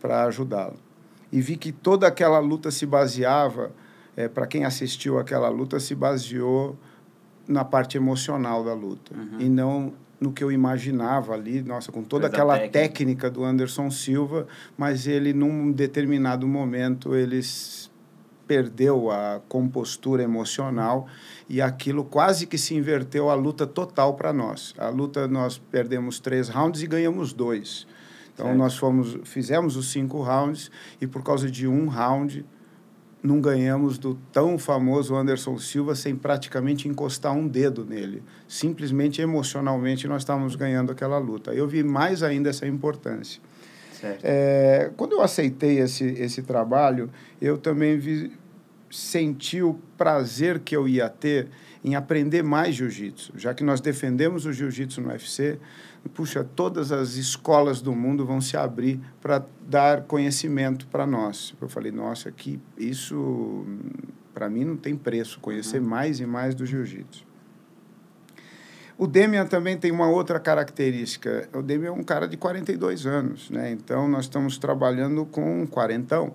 para 0.00 0.24
ajudá-lo. 0.24 0.78
E 1.30 1.40
vi 1.40 1.56
que 1.56 1.72
toda 1.72 2.06
aquela 2.06 2.38
luta 2.38 2.70
se 2.70 2.86
baseava, 2.86 3.72
é, 4.16 4.28
para 4.28 4.46
quem 4.46 4.64
assistiu 4.64 5.18
aquela 5.18 5.48
luta, 5.48 5.78
se 5.78 5.94
baseou 5.94 6.76
na 7.46 7.64
parte 7.64 7.96
emocional 7.96 8.64
da 8.64 8.74
luta 8.74 9.14
uhum. 9.14 9.40
e 9.40 9.48
não 9.48 9.92
no 10.20 10.32
que 10.32 10.42
eu 10.42 10.50
imaginava 10.50 11.34
ali, 11.34 11.60
nossa, 11.62 11.92
com 11.92 12.02
toda 12.02 12.28
Coisa 12.28 12.36
aquela 12.36 12.54
técnica. 12.54 12.78
técnica. 12.78 13.30
do 13.30 13.44
Anderson 13.44 13.90
Silva, 13.90 14.46
mas 14.76 15.06
ele 15.06 15.34
num 15.34 15.70
determinado 15.70 16.48
momento 16.48 17.14
ele 17.14 17.42
perdeu 18.46 19.10
a 19.10 19.40
compostura 19.48 20.22
emocional 20.22 21.06
e 21.48 21.60
aquilo 21.60 22.04
quase 22.04 22.46
que 22.46 22.56
se 22.56 22.74
inverteu 22.74 23.28
a 23.28 23.34
luta 23.34 23.66
total 23.66 24.14
para 24.14 24.32
nós. 24.32 24.74
A 24.78 24.88
luta 24.88 25.26
nós 25.28 25.58
perdemos 25.58 26.20
três 26.20 26.48
rounds 26.48 26.82
e 26.82 26.86
ganhamos 26.86 27.32
dois. 27.32 27.86
Então 28.32 28.46
certo. 28.46 28.58
nós 28.58 28.76
fomos, 28.76 29.18
fizemos 29.24 29.76
os 29.76 29.92
cinco 29.92 30.20
rounds 30.22 30.70
e 31.00 31.06
por 31.06 31.22
causa 31.22 31.50
de 31.50 31.66
um 31.66 31.86
round 31.86 32.44
não 33.24 33.40
ganhamos 33.40 33.96
do 33.96 34.14
tão 34.30 34.58
famoso 34.58 35.16
Anderson 35.16 35.56
Silva 35.56 35.94
sem 35.94 36.14
praticamente 36.14 36.86
encostar 36.86 37.32
um 37.32 37.48
dedo 37.48 37.82
nele. 37.82 38.22
Simplesmente 38.46 39.22
emocionalmente 39.22 40.06
nós 40.06 40.20
estávamos 40.20 40.54
ganhando 40.54 40.92
aquela 40.92 41.16
luta. 41.16 41.54
Eu 41.54 41.66
vi 41.66 41.82
mais 41.82 42.22
ainda 42.22 42.50
essa 42.50 42.66
importância. 42.66 43.40
É, 44.22 44.90
quando 44.98 45.12
eu 45.12 45.22
aceitei 45.22 45.78
esse, 45.78 46.04
esse 46.04 46.42
trabalho, 46.42 47.08
eu 47.40 47.56
também 47.56 47.96
vi, 47.96 48.30
senti 48.90 49.62
o 49.62 49.78
prazer 49.96 50.58
que 50.58 50.76
eu 50.76 50.86
ia 50.86 51.08
ter 51.08 51.48
em 51.84 51.94
aprender 51.94 52.42
mais 52.42 52.74
jiu-jitsu. 52.74 53.34
Já 53.36 53.52
que 53.52 53.62
nós 53.62 53.80
defendemos 53.80 54.46
o 54.46 54.52
jiu-jitsu 54.52 55.02
no 55.02 55.08
UFC, 55.10 55.58
puxa, 56.14 56.42
todas 56.42 56.90
as 56.90 57.16
escolas 57.16 57.82
do 57.82 57.94
mundo 57.94 58.24
vão 58.24 58.40
se 58.40 58.56
abrir 58.56 58.98
para 59.20 59.44
dar 59.68 60.04
conhecimento 60.04 60.86
para 60.86 61.06
nós. 61.06 61.54
Eu 61.60 61.68
falei, 61.68 61.92
nossa, 61.92 62.30
aqui 62.30 62.58
isso 62.78 63.66
para 64.32 64.48
mim 64.48 64.64
não 64.64 64.76
tem 64.76 64.96
preço, 64.96 65.38
conhecer 65.40 65.80
uhum. 65.80 65.88
mais 65.88 66.20
e 66.20 66.26
mais 66.26 66.54
do 66.54 66.64
jiu-jitsu. 66.64 67.24
O 68.96 69.06
Demian 69.06 69.46
também 69.46 69.76
tem 69.76 69.90
uma 69.90 70.08
outra 70.08 70.40
característica. 70.40 71.48
O 71.52 71.62
Demian 71.62 71.88
é 71.88 71.92
um 71.92 72.02
cara 72.02 72.26
de 72.26 72.36
42 72.36 73.06
anos, 73.06 73.50
né? 73.50 73.72
Então 73.72 74.08
nós 74.08 74.24
estamos 74.24 74.56
trabalhando 74.56 75.26
com 75.26 75.62
um 75.62 75.66
quarentão 75.66 76.34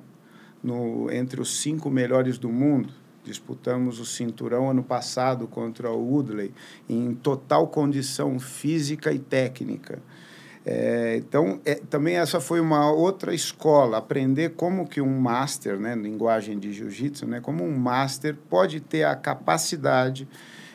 no 0.61 1.09
entre 1.09 1.41
os 1.41 1.61
cinco 1.61 1.89
melhores 1.89 2.37
do 2.37 2.49
mundo. 2.49 2.93
Disputamos 3.29 3.99
o 3.99 4.05
cinturão 4.05 4.71
ano 4.71 4.81
passado 4.81 5.45
contra 5.45 5.91
o 5.91 6.13
Woodley, 6.13 6.51
em 6.89 7.13
total 7.13 7.67
condição 7.67 8.39
física 8.39 9.13
e 9.13 9.19
técnica. 9.19 9.99
É, 10.65 11.17
então, 11.17 11.61
é, 11.63 11.75
também 11.75 12.15
essa 12.17 12.39
foi 12.39 12.59
uma 12.59 12.91
outra 12.91 13.31
escola, 13.31 13.99
aprender 13.99 14.55
como 14.55 14.87
que 14.87 14.99
um 14.99 15.19
master, 15.19 15.79
né, 15.79 15.93
linguagem 15.95 16.57
de 16.57 16.73
jiu-jitsu, 16.73 17.27
né, 17.27 17.39
como 17.39 17.63
um 17.63 17.77
master 17.77 18.35
pode 18.49 18.79
ter 18.79 19.03
a 19.03 19.15
capacidade 19.15 20.27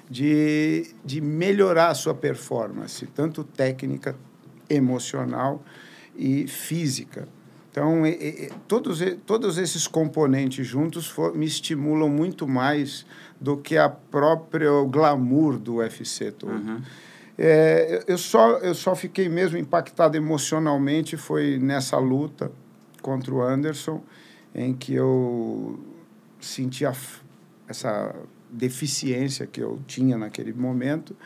de, 0.09 0.95
de 1.05 1.21
melhorar 1.21 1.89
a 1.89 1.95
sua 1.95 2.15
performance, 2.15 3.05
tanto 3.07 3.43
técnica, 3.43 4.15
emocional 4.71 5.61
e 6.15 6.47
física. 6.47 7.27
Então, 7.75 8.07
e, 8.07 8.11
e, 8.11 8.53
todos, 8.69 9.01
todos 9.27 9.59
esses 9.59 9.89
componentes 9.89 10.65
juntos 10.65 11.09
for, 11.09 11.35
me 11.35 11.45
estimulam 11.45 12.09
muito 12.09 12.47
mais 12.47 13.05
do 13.41 13.57
que 13.57 13.77
a 13.77 13.89
própria 13.89 14.71
glamour 14.89 15.59
do 15.59 15.79
UFC 15.79 16.31
todo. 16.31 16.53
Uhum. 16.53 16.81
É, 17.37 18.05
eu, 18.07 18.17
só, 18.17 18.59
eu 18.59 18.77
só 18.77 18.95
fiquei 18.95 19.29
mesmo 19.29 19.59
impactado 19.59 20.17
emocionalmente 20.17 21.17
foi 21.17 21.59
nessa 21.59 21.99
luta 21.99 22.53
contra 23.03 23.35
o 23.35 23.43
Anderson, 23.43 24.01
em 24.55 24.73
que 24.73 24.95
eu 24.95 25.77
senti 26.41 26.87
a, 26.87 26.95
essa 27.67 28.15
deficiência 28.49 29.49
que 29.49 29.61
eu 29.61 29.81
tinha 29.85 30.17
naquele 30.17 30.53
momento. 30.53 31.17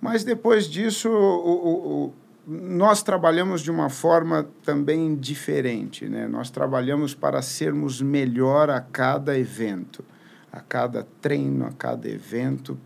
Mas 0.00 0.22
depois 0.22 0.70
disso, 0.70 1.08
o, 1.10 2.04
o 2.04 2.14
nós 2.46 3.02
trabalhamos 3.02 3.60
de 3.60 3.70
uma 3.72 3.90
forma 3.90 4.48
também 4.62 5.16
diferente, 5.16 6.08
né? 6.08 6.28
Nós 6.28 6.48
trabalhamos 6.48 7.12
para 7.12 7.42
sermos 7.42 8.00
melhor 8.00 8.70
a 8.70 8.80
cada 8.80 9.36
evento, 9.36 10.04
a 10.52 10.60
cada 10.60 11.04
treino, 11.20 11.66
a 11.66 11.72
cada 11.72 12.08
evento 12.08 12.78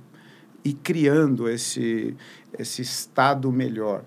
e 0.65 0.73
criando 0.73 1.49
esse 1.49 2.17
esse 2.59 2.81
estado 2.81 3.53
melhor. 3.53 4.03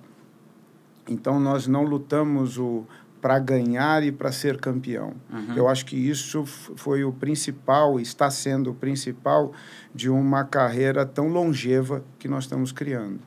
Então 1.08 1.40
nós 1.40 1.68
não 1.68 1.84
lutamos 1.84 2.58
o 2.58 2.86
para 3.22 3.40
ganhar 3.40 4.04
e 4.04 4.12
para 4.12 4.34
ser 4.34 4.60
campeão. 4.60 5.14
Uhum. 5.32 5.56
Eu 5.56 5.70
acho 5.70 5.86
que 5.86 5.96
isso 5.96 6.46
foi 6.46 7.06
o 7.06 7.14
principal, 7.14 7.98
está 7.98 8.30
sendo 8.30 8.72
o 8.72 8.76
principal 8.76 9.54
de 9.96 10.10
uma 10.10 10.44
carreira 10.44 11.06
tão 11.06 11.30
longeva 11.30 12.04
que 12.20 12.28
nós 12.28 12.44
estamos 12.44 12.74
criando. 12.74 13.22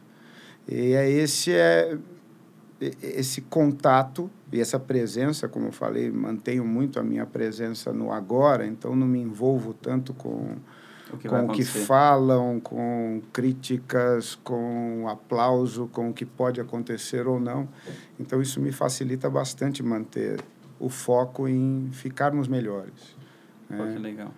E 0.68 0.92
é 0.92 1.08
esse 1.08 1.50
é 1.50 1.96
esse 2.80 3.40
contato 3.42 4.30
e 4.52 4.60
essa 4.60 4.78
presença, 4.78 5.48
como 5.48 5.66
eu 5.66 5.72
falei, 5.72 6.10
mantenho 6.10 6.64
muito 6.64 7.00
a 7.00 7.02
minha 7.02 7.24
presença 7.24 7.92
no 7.92 8.12
agora, 8.12 8.66
então 8.66 8.94
não 8.94 9.06
me 9.06 9.20
envolvo 9.20 9.72
tanto 9.72 10.12
com 10.12 10.56
o 11.12 11.16
que, 11.16 11.28
com 11.28 11.46
o 11.46 11.48
que 11.48 11.64
falam, 11.64 12.60
com 12.60 13.22
críticas, 13.32 14.34
com 14.34 15.06
aplauso, 15.08 15.88
com 15.92 16.10
o 16.10 16.12
que 16.12 16.26
pode 16.26 16.60
acontecer 16.60 17.26
ou 17.26 17.40
não. 17.40 17.68
Então, 18.18 18.42
isso 18.42 18.60
me 18.60 18.72
facilita 18.72 19.30
bastante 19.30 19.82
manter 19.82 20.40
o 20.78 20.88
foco 20.88 21.48
em 21.48 21.88
ficarmos 21.92 22.48
melhores. 22.48 23.16
Pô, 23.68 23.74
né? 23.84 23.92
que 23.94 23.98
legal. 23.98 24.30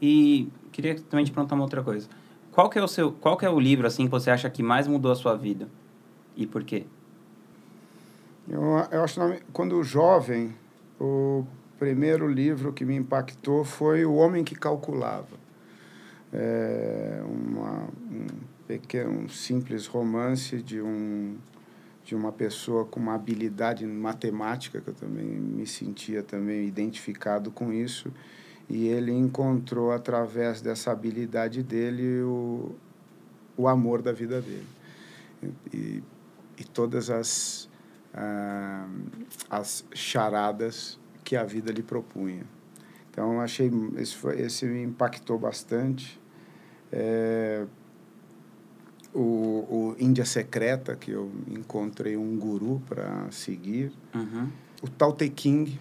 E 0.00 0.48
queria 0.72 0.96
também 0.96 1.24
te 1.24 1.32
perguntar 1.32 1.54
uma 1.54 1.64
outra 1.64 1.82
coisa. 1.82 2.08
Qual 2.50 2.68
que 2.68 2.78
é 2.78 2.82
o 2.82 2.88
seu, 2.88 3.12
qual 3.12 3.36
que 3.36 3.46
é 3.46 3.50
o 3.50 3.58
livro 3.58 3.86
assim 3.86 4.04
que 4.04 4.10
você 4.10 4.30
acha 4.30 4.50
que 4.50 4.62
mais 4.62 4.86
mudou 4.86 5.10
a 5.10 5.14
sua 5.14 5.36
vida 5.36 5.68
e 6.36 6.46
por 6.46 6.64
quê? 6.64 6.84
Eu, 8.48 8.62
eu 8.90 9.04
acho 9.04 9.20
que 9.20 9.42
quando 9.52 9.82
jovem, 9.82 10.54
o 11.00 11.44
primeiro 11.78 12.28
livro 12.28 12.72
que 12.72 12.84
me 12.84 12.96
impactou 12.96 13.64
foi 13.64 14.04
O 14.04 14.14
Homem 14.14 14.44
que 14.44 14.54
Calculava. 14.54 15.40
É 16.32 17.22
uma, 17.24 17.88
um 18.10 18.26
pequeno, 18.66 19.10
um 19.10 19.28
simples 19.28 19.86
romance 19.86 20.62
de 20.62 20.80
um 20.80 21.36
de 22.04 22.16
uma 22.16 22.32
pessoa 22.32 22.84
com 22.84 22.98
uma 22.98 23.14
habilidade 23.14 23.84
em 23.84 23.88
matemática 23.88 24.80
que 24.80 24.88
eu 24.88 24.94
também 24.94 25.24
me 25.24 25.66
sentia 25.66 26.22
também 26.22 26.66
identificado 26.66 27.50
com 27.50 27.72
isso 27.72 28.12
e 28.68 28.88
ele 28.88 29.12
encontrou 29.12 29.92
através 29.92 30.60
dessa 30.60 30.90
habilidade 30.90 31.62
dele 31.62 32.22
o, 32.22 32.74
o 33.56 33.68
amor 33.68 34.02
da 34.02 34.12
vida 34.12 34.40
dele 34.40 34.66
e, 35.72 36.02
e 36.58 36.64
todas 36.64 37.08
as 37.08 37.68
ah, 38.14 38.88
as 39.50 39.84
charadas 39.94 40.98
que 41.24 41.36
a 41.36 41.44
vida 41.44 41.72
lhe 41.72 41.82
propunha. 41.82 42.44
Então, 43.10 43.40
achei 43.40 43.70
esse, 43.96 44.14
foi, 44.14 44.40
esse 44.40 44.64
me 44.66 44.82
impactou 44.82 45.38
bastante. 45.38 46.20
É, 46.90 47.66
o, 49.14 49.20
o 49.20 49.96
Índia 49.98 50.24
Secreta, 50.24 50.96
que 50.96 51.10
eu 51.10 51.30
encontrei 51.48 52.16
um 52.16 52.38
guru 52.38 52.82
para 52.88 53.30
seguir. 53.30 53.92
Uhum. 54.14 54.48
O 54.82 54.88
Tao 54.88 55.12
Te 55.12 55.28
King, 55.28 55.78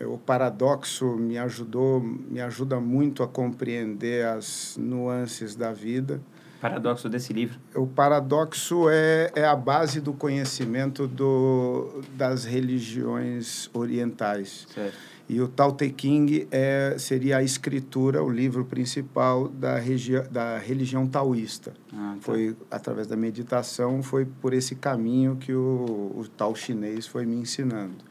é, 0.00 0.06
o 0.06 0.16
paradoxo 0.16 1.16
me 1.16 1.36
ajudou, 1.36 2.00
me 2.00 2.40
ajuda 2.40 2.80
muito 2.80 3.22
a 3.22 3.28
compreender 3.28 4.26
as 4.26 4.76
nuances 4.78 5.54
da 5.54 5.72
vida 5.72 6.20
paradoxo 6.62 7.08
desse 7.08 7.32
livro? 7.32 7.58
O 7.74 7.88
paradoxo 7.88 8.88
é, 8.88 9.32
é 9.34 9.44
a 9.44 9.56
base 9.56 10.00
do 10.00 10.12
conhecimento 10.12 11.08
do, 11.08 12.02
das 12.14 12.44
religiões 12.44 13.68
orientais. 13.74 14.68
Certo. 14.72 14.96
E 15.28 15.40
o 15.40 15.48
Tao 15.48 15.72
Te 15.72 15.92
Ching 15.96 16.46
é, 16.52 16.94
seria 16.98 17.38
a 17.38 17.42
escritura, 17.42 18.22
o 18.22 18.30
livro 18.30 18.64
principal 18.64 19.48
da, 19.48 19.76
regi 19.76 20.20
da 20.30 20.58
religião 20.58 21.06
taoísta. 21.06 21.72
Ah, 21.92 22.14
tá. 22.14 22.20
Foi 22.20 22.56
através 22.70 23.08
da 23.08 23.16
meditação, 23.16 24.00
foi 24.00 24.24
por 24.24 24.52
esse 24.52 24.76
caminho 24.76 25.36
que 25.36 25.52
o, 25.52 26.12
o 26.14 26.24
Tao 26.36 26.54
chinês 26.54 27.08
foi 27.08 27.26
me 27.26 27.34
ensinando. 27.34 28.04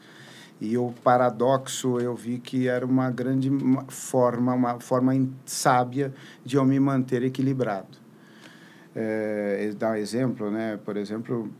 E 0.60 0.76
o 0.76 0.92
paradoxo 1.02 1.98
eu 1.98 2.14
vi 2.14 2.38
que 2.38 2.68
era 2.68 2.84
uma 2.84 3.10
grande 3.10 3.50
forma, 3.88 4.52
uma 4.52 4.78
forma 4.78 5.12
sábia 5.46 6.12
de 6.44 6.56
eu 6.56 6.64
me 6.64 6.78
manter 6.78 7.22
equilibrado. 7.22 8.01
É, 8.94 9.70
um 9.90 9.94
exemplo, 9.94 10.50
né? 10.50 10.78
Por 10.84 10.96
exemplo, 10.96 11.50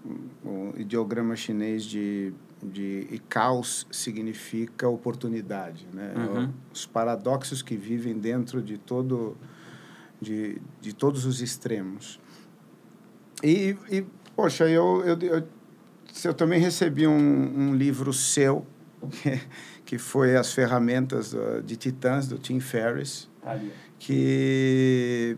o 0.45 0.73
ideograma 0.77 1.35
chinês 1.35 1.83
de, 1.83 2.33
de 2.63 3.21
caos 3.29 3.87
significa 3.91 4.89
oportunidade, 4.89 5.87
né? 5.93 6.13
Uhum. 6.17 6.51
Os 6.73 6.85
paradoxos 6.85 7.63
que 7.63 7.77
vivem 7.77 8.19
dentro 8.19 8.61
de 8.61 8.77
todo 8.77 9.37
de, 10.21 10.61
de 10.81 10.95
todos 10.95 11.27
os 11.27 11.41
extremos. 11.41 12.21
E, 13.43 13.77
e 13.91 14.05
poxa, 14.37 14.69
eu, 14.69 15.03
eu, 15.05 15.19
eu, 15.19 15.43
eu 16.25 16.35
também 16.35 16.61
recebi 16.61 17.07
um, 17.09 17.13
um 17.13 17.75
livro 17.75 18.13
seu, 18.13 18.65
que 19.85 19.99
foi 19.99 20.37
As 20.37 20.53
Ferramentas 20.53 21.35
de 21.65 21.77
Titãs, 21.77 22.29
do 22.29 22.39
Tim 22.39 22.61
Ferriss, 22.61 23.29
que 23.99 25.37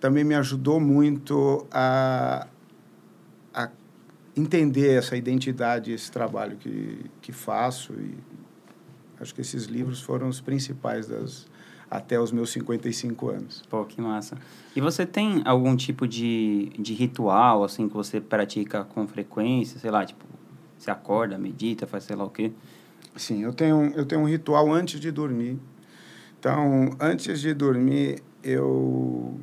também 0.00 0.24
me 0.24 0.34
ajudou 0.34 0.80
muito 0.80 1.66
a, 1.72 2.46
a 3.52 3.70
entender 4.36 4.96
essa 4.96 5.16
identidade, 5.16 5.92
esse 5.92 6.10
trabalho 6.10 6.56
que, 6.56 7.06
que 7.20 7.32
faço. 7.32 7.92
E 7.94 8.14
acho 9.20 9.34
que 9.34 9.40
esses 9.40 9.64
livros 9.64 10.00
foram 10.00 10.28
os 10.28 10.40
principais 10.40 11.08
das, 11.08 11.46
até 11.90 12.20
os 12.20 12.30
meus 12.30 12.50
55 12.50 13.28
anos. 13.28 13.62
Pô, 13.68 13.84
que 13.84 14.00
massa. 14.00 14.36
E 14.76 14.80
você 14.80 15.04
tem 15.04 15.42
algum 15.44 15.74
tipo 15.74 16.06
de, 16.06 16.70
de 16.78 16.94
ritual, 16.94 17.64
assim, 17.64 17.88
que 17.88 17.94
você 17.94 18.20
pratica 18.20 18.84
com 18.84 19.06
frequência? 19.06 19.80
Sei 19.80 19.90
lá, 19.90 20.04
tipo, 20.04 20.24
você 20.78 20.90
acorda, 20.90 21.36
medita, 21.36 21.86
faz 21.86 22.04
sei 22.04 22.14
lá 22.14 22.24
o 22.24 22.30
quê? 22.30 22.52
Sim, 23.16 23.42
eu 23.42 23.52
tenho, 23.52 23.92
eu 23.96 24.04
tenho 24.04 24.20
um 24.20 24.26
ritual 24.26 24.72
antes 24.72 25.00
de 25.00 25.10
dormir. 25.10 25.58
Então, 26.38 26.90
antes 27.00 27.40
de 27.40 27.52
dormir, 27.52 28.22
eu 28.44 29.40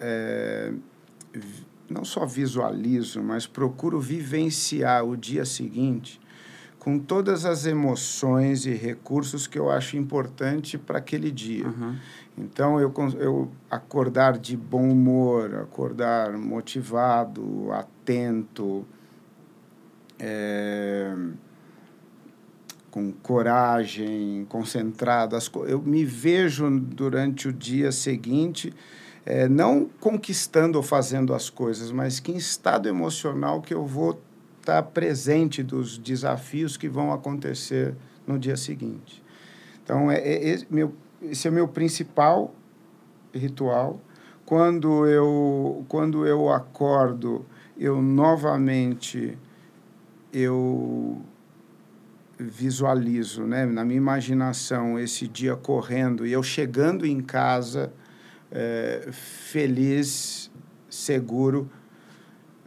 é, 0.00 0.72
não 1.88 2.04
só 2.04 2.26
visualizo, 2.26 3.22
mas 3.22 3.46
procuro 3.46 4.00
vivenciar 4.00 5.04
o 5.04 5.16
dia 5.16 5.44
seguinte 5.44 6.20
com 6.78 6.98
todas 6.98 7.44
as 7.44 7.66
emoções 7.66 8.64
e 8.64 8.72
recursos 8.72 9.46
que 9.46 9.58
eu 9.58 9.70
acho 9.70 9.96
importante 9.96 10.78
para 10.78 10.98
aquele 10.98 11.30
dia. 11.30 11.66
Uhum. 11.66 11.96
Então, 12.38 12.80
eu, 12.80 12.90
eu 13.18 13.50
acordar 13.70 14.38
de 14.38 14.56
bom 14.56 14.88
humor, 14.88 15.54
acordar 15.56 16.32
motivado, 16.38 17.70
atento, 17.72 18.86
é, 20.18 21.14
com 22.90 23.12
coragem, 23.12 24.46
concentrado. 24.48 25.36
As, 25.36 25.50
eu 25.66 25.82
me 25.82 26.04
vejo 26.04 26.70
durante 26.80 27.48
o 27.48 27.52
dia 27.52 27.92
seguinte 27.92 28.72
é, 29.24 29.48
não 29.48 29.88
conquistando 30.00 30.78
ou 30.78 30.82
fazendo 30.82 31.34
as 31.34 31.50
coisas, 31.50 31.90
mas 31.90 32.20
que 32.20 32.32
estado 32.32 32.88
emocional 32.88 33.60
que 33.60 33.74
eu 33.74 33.84
vou 33.84 34.20
estar 34.60 34.82
presente 34.82 35.62
dos 35.62 35.98
desafios 35.98 36.76
que 36.76 36.88
vão 36.88 37.12
acontecer 37.12 37.94
no 38.26 38.38
dia 38.38 38.56
seguinte. 38.56 39.22
Então, 39.82 40.10
é, 40.10 40.18
é, 40.18 40.54
é 40.54 40.58
meu, 40.70 40.94
esse 41.22 41.48
é 41.48 41.50
meu 41.50 41.66
principal 41.66 42.54
ritual. 43.32 44.00
Quando 44.44 45.06
eu, 45.06 45.84
quando 45.88 46.26
eu 46.26 46.50
acordo, 46.50 47.44
eu 47.76 48.00
novamente 48.02 49.38
eu 50.32 51.22
visualizo, 52.38 53.44
né, 53.44 53.66
na 53.66 53.84
minha 53.84 53.96
imaginação, 53.96 54.98
esse 54.98 55.26
dia 55.26 55.56
correndo 55.56 56.26
e 56.26 56.32
eu 56.32 56.42
chegando 56.42 57.04
em 57.04 57.20
casa 57.20 57.92
é, 58.50 59.08
feliz, 59.12 60.50
seguro. 60.88 61.70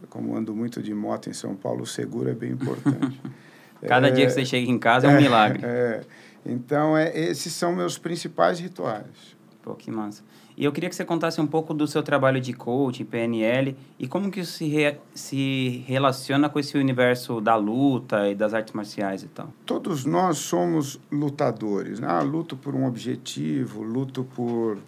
Como 0.08 0.36
ando 0.36 0.54
muito 0.54 0.82
de 0.82 0.92
moto 0.92 1.30
em 1.30 1.32
São 1.32 1.54
Paulo, 1.54 1.86
seguro 1.86 2.28
é 2.28 2.34
bem 2.34 2.52
importante. 2.52 3.20
Cada 3.86 4.08
é, 4.08 4.10
dia 4.10 4.26
que 4.26 4.32
você 4.32 4.44
chega 4.44 4.70
em 4.70 4.78
casa 4.78 5.06
é 5.06 5.10
um 5.10 5.20
milagre. 5.20 5.60
É, 5.64 6.02
então, 6.44 6.96
é, 6.96 7.16
esses 7.18 7.52
são 7.52 7.74
meus 7.74 7.98
principais 7.98 8.60
rituais. 8.60 9.36
Pô, 9.62 9.74
que 9.74 9.90
massa. 9.90 10.22
E 10.56 10.64
eu 10.64 10.72
queria 10.72 10.90
que 10.90 10.94
você 10.94 11.04
contasse 11.04 11.40
um 11.40 11.46
pouco 11.46 11.72
do 11.72 11.86
seu 11.86 12.02
trabalho 12.02 12.40
de 12.40 12.52
coach, 12.52 13.04
PNL, 13.04 13.76
e 13.98 14.06
como 14.06 14.30
que 14.30 14.40
isso 14.40 14.52
se, 14.52 14.68
re, 14.68 14.98
se 15.14 15.84
relaciona 15.86 16.48
com 16.48 16.58
esse 16.58 16.76
universo 16.76 17.40
da 17.40 17.56
luta 17.56 18.28
e 18.28 18.34
das 18.34 18.52
artes 18.52 18.74
marciais 18.74 19.22
e 19.22 19.28
tal. 19.28 19.48
Todos 19.64 20.04
nós 20.04 20.38
somos 20.38 21.00
lutadores. 21.10 22.00
Né? 22.00 22.08
Ah, 22.08 22.22
luto 22.22 22.56
por 22.56 22.74
um 22.74 22.86
objetivo, 22.86 23.82
luto 23.82 24.24
por 24.24 24.78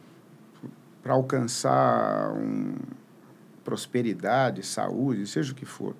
para 1.04 1.12
alcançar 1.12 2.32
um, 2.32 2.76
prosperidade, 3.62 4.62
saúde, 4.62 5.26
seja 5.26 5.52
o 5.52 5.54
que 5.54 5.66
for. 5.66 5.94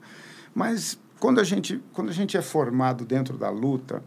Mas 0.55 0.99
quando 1.21 1.41
a 1.41 1.45
gente, 1.45 1.79
quando 1.93 2.09
a 2.09 2.13
gente 2.13 2.39
é 2.39 2.43
formado 2.43 3.05
dentro 3.05 3.37
da 3.37 3.51
luta, 3.51 4.03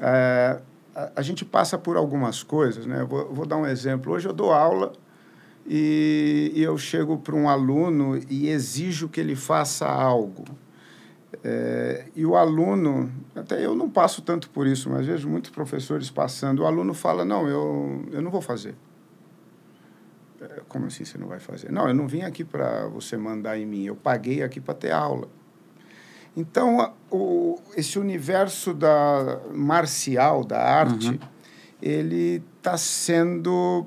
é, 0.00 0.60
a, 0.92 1.12
a, 1.14 1.22
gente 1.22 1.44
passa 1.44 1.78
por 1.78 1.96
algumas 1.96 2.42
coisas. 2.42 2.84
Né? 2.84 3.04
Vou, 3.04 3.32
vou 3.32 3.46
dar 3.46 3.58
um 3.58 3.64
exemplo. 3.64 4.12
Hoje 4.12 4.26
eu 4.28 4.32
dou 4.32 4.52
aula 4.52 4.92
e, 5.64 6.50
e 6.52 6.64
eu 6.64 6.76
chego 6.76 7.16
para 7.16 7.36
um 7.36 7.48
aluno 7.48 8.20
e 8.28 8.48
exijo 8.48 9.08
que 9.08 9.20
ele 9.20 9.36
faça 9.36 9.86
algo. 9.86 10.44
É, 11.44 12.06
e 12.16 12.26
o 12.26 12.34
aluno, 12.34 13.08
até 13.36 13.64
eu 13.64 13.76
não 13.76 13.88
passo 13.88 14.20
tanto 14.20 14.50
por 14.50 14.66
isso, 14.66 14.90
mas 14.90 15.06
vejo 15.06 15.28
muitos 15.28 15.52
professores 15.52 16.10
passando. 16.10 16.62
O 16.62 16.66
aluno 16.66 16.92
fala: 16.92 17.24
Não, 17.24 17.46
eu, 17.46 18.04
eu 18.10 18.20
não 18.20 18.32
vou 18.32 18.40
fazer. 18.40 18.74
Como 20.68 20.86
assim 20.86 21.04
você 21.04 21.18
não 21.18 21.28
vai 21.28 21.38
fazer? 21.38 21.70
Não, 21.70 21.86
eu 21.88 21.94
não 21.94 22.06
vim 22.06 22.22
aqui 22.22 22.44
para 22.44 22.88
você 22.88 23.16
mandar 23.16 23.58
em 23.58 23.66
mim, 23.66 23.84
eu 23.84 23.96
paguei 23.96 24.42
aqui 24.42 24.60
para 24.60 24.74
ter 24.74 24.90
aula. 24.90 25.28
Então, 26.36 26.92
o, 27.10 27.60
esse 27.76 27.98
universo 27.98 28.74
da 28.74 29.40
marcial, 29.54 30.44
da 30.44 30.60
arte, 30.60 31.10
uhum. 31.10 31.18
ele 31.80 32.42
está 32.58 32.76
sendo 32.76 33.86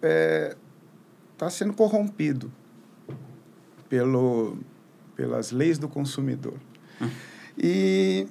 é, 0.00 0.56
tá 1.36 1.50
sendo 1.50 1.72
corrompido 1.72 2.52
pelo, 3.88 4.58
pelas 5.14 5.50
leis 5.50 5.78
do 5.78 5.88
consumidor. 5.88 6.54
Hum. 7.00 7.10
E, 7.58 8.26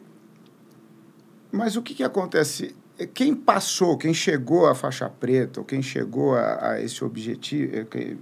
mas 1.51 1.75
o 1.75 1.81
que, 1.81 1.93
que 1.93 2.03
acontece? 2.03 2.75
Quem 3.07 3.35
passou, 3.35 3.97
quem 3.97 4.13
chegou 4.13 4.67
à 4.67 4.75
faixa 4.75 5.09
preta, 5.09 5.59
ou 5.59 5.65
quem 5.65 5.81
chegou 5.81 6.35
a, 6.35 6.71
a 6.71 6.81
esse 6.81 7.03
objetivo, 7.03 7.87
eh, 7.93 8.15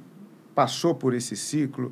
passou 0.54 0.96
por 0.96 1.13
esse 1.13 1.36
ciclo, 1.36 1.92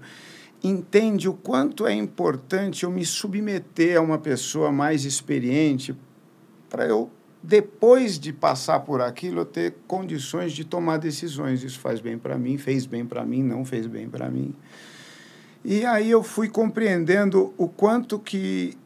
entende 0.63 1.29
o 1.29 1.33
quanto 1.33 1.85
é 1.85 1.93
importante 1.93 2.83
eu 2.83 2.91
me 2.91 3.05
submeter 3.05 3.97
a 3.97 4.01
uma 4.01 4.17
pessoa 4.17 4.71
mais 4.71 5.05
experiente 5.05 5.95
para 6.69 6.85
eu 6.85 7.09
depois 7.41 8.19
de 8.19 8.33
passar 8.33 8.81
por 8.81 8.99
aquilo, 9.01 9.41
eu 9.41 9.45
ter 9.45 9.75
condições 9.87 10.51
de 10.51 10.65
tomar 10.65 10.97
decisões. 10.97 11.63
Isso 11.63 11.79
faz 11.79 12.01
bem 12.01 12.17
para 12.17 12.37
mim, 12.37 12.57
fez 12.57 12.85
bem 12.85 13.05
para 13.05 13.23
mim, 13.23 13.41
não 13.43 13.63
fez 13.63 13.87
bem 13.87 14.09
para 14.09 14.29
mim. 14.29 14.53
E 15.63 15.85
aí 15.85 16.09
eu 16.09 16.23
fui 16.23 16.49
compreendendo 16.49 17.53
o 17.57 17.67
quanto 17.67 18.19
que 18.19 18.77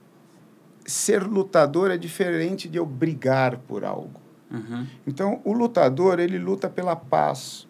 ser 0.86 1.24
lutador 1.24 1.92
é 1.92 1.98
diferente 1.98 2.68
de 2.68 2.78
eu 2.78 2.86
brigar 2.86 3.58
por 3.58 3.84
algo. 3.84 4.20
Uhum. 4.50 4.86
Então, 5.08 5.42
o 5.44 5.54
lutador, 5.54 6.20
ele 6.20 6.38
luta 6.38 6.70
pela 6.70 6.96
paz, 6.96 7.68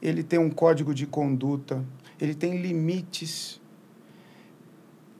ele 0.00 0.22
tem 0.22 0.38
um 0.38 0.50
código 0.50 0.94
de 0.94 1.06
conduta, 1.06 1.84
ele 2.20 2.34
tem 2.34 2.60
limites. 2.60 3.60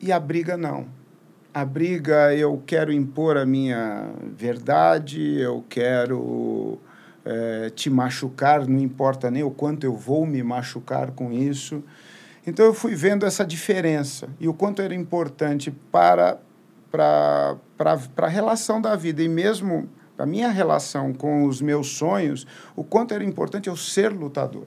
E 0.00 0.10
a 0.10 0.18
briga 0.18 0.56
não 0.56 0.88
a 1.54 1.64
briga 1.64 2.34
eu 2.34 2.62
quero 2.66 2.92
impor 2.92 3.36
a 3.36 3.44
minha 3.44 4.10
verdade, 4.34 5.38
eu 5.38 5.64
quero 5.68 6.78
é, 7.24 7.70
te 7.70 7.90
machucar, 7.90 8.66
não 8.66 8.80
importa 8.80 9.30
nem 9.30 9.42
o 9.42 9.50
quanto 9.50 9.84
eu 9.84 9.94
vou 9.94 10.24
me 10.24 10.42
machucar 10.42 11.10
com 11.10 11.30
isso. 11.30 11.82
Então 12.46 12.64
eu 12.64 12.72
fui 12.72 12.94
vendo 12.94 13.26
essa 13.26 13.44
diferença 13.44 14.28
e 14.40 14.48
o 14.48 14.54
quanto 14.54 14.80
era 14.80 14.94
importante 14.94 15.70
para, 15.70 16.40
para, 16.92 17.56
a 18.16 18.28
relação 18.28 18.80
da 18.80 18.94
vida 18.94 19.22
e 19.22 19.28
mesmo 19.28 19.88
a 20.18 20.26
minha 20.26 20.50
relação 20.50 21.12
com 21.12 21.44
os 21.44 21.60
meus 21.62 21.88
sonhos, 21.88 22.46
o 22.76 22.84
quanto 22.84 23.14
era 23.14 23.24
importante 23.24 23.68
eu 23.68 23.76
ser 23.76 24.12
lutador. 24.12 24.66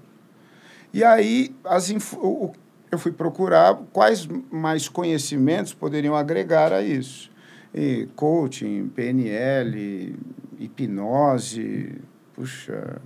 E 0.91 1.03
aí 1.03 1.55
as, 1.63 1.89
o, 2.17 2.51
eu 2.91 2.97
fui 2.97 3.11
procurar 3.11 3.75
quais 3.93 4.27
mais 4.51 4.89
conhecimentos 4.89 5.73
poderiam 5.73 6.15
agregar 6.15 6.73
a 6.73 6.81
isso. 6.81 7.29
E 7.73 8.07
coaching, 8.15 8.87
PNL, 8.87 10.15
hipnose, 10.57 12.01
puxa, 12.33 13.01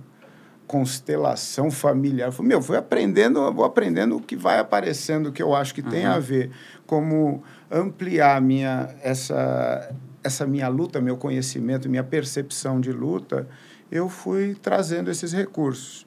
constelação 0.66 1.68
familiar. 1.68 2.30
Fui, 2.30 2.46
meu, 2.46 2.62
fui 2.62 2.76
aprendendo, 2.76 3.52
vou 3.52 3.64
aprendendo 3.64 4.16
o 4.16 4.20
que 4.20 4.36
vai 4.36 4.60
aparecendo 4.60 5.32
que 5.32 5.42
eu 5.42 5.52
acho 5.52 5.74
que 5.74 5.80
uhum. 5.80 5.90
tem 5.90 6.06
a 6.06 6.20
ver 6.20 6.52
como 6.86 7.42
ampliar 7.70 8.40
minha 8.40 8.94
essa 9.02 9.94
essa 10.22 10.46
minha 10.46 10.68
luta, 10.68 11.00
meu 11.00 11.16
conhecimento, 11.16 11.88
minha 11.88 12.04
percepção 12.04 12.78
de 12.78 12.92
luta, 12.92 13.48
eu 13.90 14.08
fui 14.08 14.54
trazendo 14.54 15.10
esses 15.10 15.32
recursos. 15.32 16.06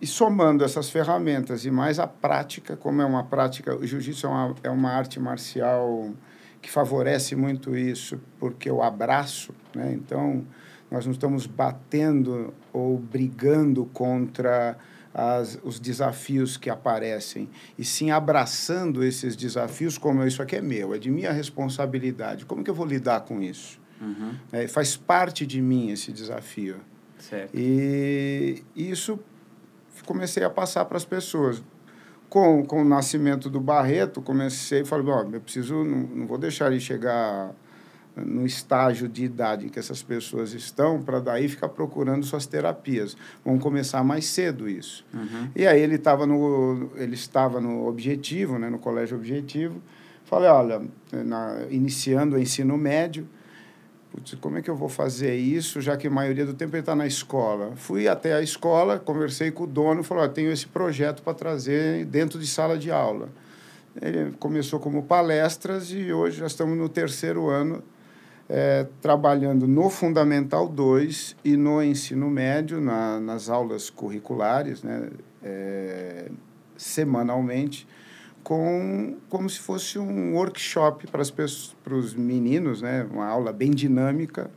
E 0.00 0.06
somando 0.06 0.64
essas 0.64 0.88
ferramentas 0.88 1.64
e 1.64 1.70
mais 1.70 1.98
a 1.98 2.06
prática, 2.06 2.76
como 2.76 3.02
é 3.02 3.04
uma 3.04 3.24
prática, 3.24 3.74
o 3.74 3.84
jiu-jitsu 3.84 4.26
é 4.26 4.30
uma, 4.30 4.54
é 4.62 4.70
uma 4.70 4.90
arte 4.90 5.18
marcial 5.18 6.12
que 6.62 6.70
favorece 6.70 7.34
muito 7.34 7.76
isso, 7.76 8.20
porque 8.38 8.70
o 8.70 8.80
abraço, 8.80 9.52
né? 9.74 9.92
Então, 9.92 10.44
nós 10.88 11.04
não 11.04 11.12
estamos 11.12 11.46
batendo 11.46 12.54
ou 12.72 12.96
brigando 12.96 13.86
contra 13.86 14.76
as, 15.12 15.58
os 15.62 15.80
desafios 15.80 16.56
que 16.56 16.70
aparecem, 16.70 17.48
e 17.76 17.84
sim 17.84 18.10
abraçando 18.10 19.02
esses 19.02 19.34
desafios 19.34 19.98
como 19.98 20.24
isso 20.24 20.42
aqui 20.42 20.56
é 20.56 20.62
meu, 20.62 20.94
é 20.94 20.98
de 20.98 21.10
minha 21.10 21.32
responsabilidade. 21.32 22.44
Como 22.44 22.62
que 22.62 22.70
eu 22.70 22.74
vou 22.74 22.86
lidar 22.86 23.20
com 23.22 23.42
isso? 23.42 23.80
Uhum. 24.00 24.34
É, 24.52 24.68
faz 24.68 24.96
parte 24.96 25.46
de 25.46 25.60
mim 25.60 25.90
esse 25.90 26.12
desafio. 26.12 26.76
Certo. 27.18 27.50
E 27.54 28.62
isso 28.76 29.18
comecei 30.06 30.44
a 30.44 30.50
passar 30.50 30.84
para 30.84 30.96
as 30.96 31.04
pessoas. 31.04 31.62
Com, 32.28 32.62
com 32.66 32.82
o 32.82 32.84
nascimento 32.84 33.48
do 33.48 33.58
Barreto, 33.58 34.20
comecei 34.20 34.82
a 34.82 34.84
falar, 34.84 35.24
oh, 35.24 35.30
eu 35.34 35.40
preciso, 35.40 35.82
não, 35.82 36.00
não 36.00 36.26
vou 36.26 36.36
deixar 36.36 36.70
ele 36.70 36.78
chegar 36.78 37.54
no 38.24 38.44
estágio 38.44 39.08
de 39.08 39.24
idade 39.24 39.66
em 39.66 39.68
que 39.68 39.78
essas 39.78 40.02
pessoas 40.02 40.52
estão, 40.52 41.02
para 41.02 41.20
daí 41.20 41.48
ficar 41.48 41.68
procurando 41.68 42.24
suas 42.24 42.46
terapias. 42.46 43.16
Vamos 43.44 43.62
começar 43.62 44.02
mais 44.02 44.26
cedo 44.26 44.68
isso. 44.68 45.04
Uhum. 45.12 45.48
E 45.54 45.66
aí 45.66 45.80
ele 45.80 45.96
estava 45.96 46.26
no 46.26 46.90
ele 46.96 47.14
estava 47.14 47.60
no 47.60 47.86
objetivo, 47.86 48.58
né, 48.58 48.68
no 48.68 48.78
colégio 48.78 49.16
objetivo. 49.16 49.80
Falei, 50.24 50.48
olha, 50.48 50.82
na, 51.12 51.62
iniciando 51.70 52.36
o 52.36 52.38
ensino 52.38 52.76
médio, 52.76 53.26
Putz, 54.10 54.34
como 54.40 54.56
é 54.56 54.62
que 54.62 54.70
eu 54.70 54.76
vou 54.76 54.88
fazer 54.88 55.34
isso, 55.36 55.80
já 55.80 55.96
que 55.96 56.06
a 56.06 56.10
maioria 56.10 56.46
do 56.46 56.54
tempo 56.54 56.74
ele 56.74 56.80
está 56.80 56.96
na 56.96 57.06
escola? 57.06 57.72
Fui 57.76 58.08
até 58.08 58.32
a 58.32 58.42
escola, 58.42 58.98
conversei 58.98 59.50
com 59.50 59.64
o 59.64 59.66
dono, 59.66 60.02
falou, 60.02 60.24
oh, 60.24 60.28
tenho 60.28 60.50
esse 60.50 60.66
projeto 60.66 61.22
para 61.22 61.34
trazer 61.34 62.04
dentro 62.06 62.38
de 62.38 62.46
sala 62.46 62.78
de 62.78 62.90
aula. 62.90 63.28
Ele 64.00 64.32
começou 64.38 64.80
como 64.80 65.02
palestras 65.02 65.90
e 65.90 66.12
hoje 66.12 66.38
já 66.38 66.46
estamos 66.46 66.76
no 66.76 66.88
terceiro 66.88 67.48
ano 67.48 67.82
é, 68.48 68.86
trabalhando 69.02 69.66
no 69.66 69.90
Fundamental 69.90 70.68
2 70.68 71.36
e 71.44 71.56
no 71.56 71.82
ensino 71.82 72.30
médio, 72.30 72.80
na, 72.80 73.20
nas 73.20 73.50
aulas 73.50 73.90
curriculares, 73.90 74.82
né, 74.82 75.10
é, 75.42 76.30
semanalmente, 76.76 77.86
com 78.42 79.16
como 79.28 79.50
se 79.50 79.58
fosse 79.58 79.98
um 79.98 80.34
workshop 80.34 81.06
para 81.08 81.94
os 81.94 82.14
meninos, 82.14 82.80
né, 82.80 83.06
uma 83.10 83.26
aula 83.26 83.52
bem 83.52 83.70
dinâmica 83.70 84.50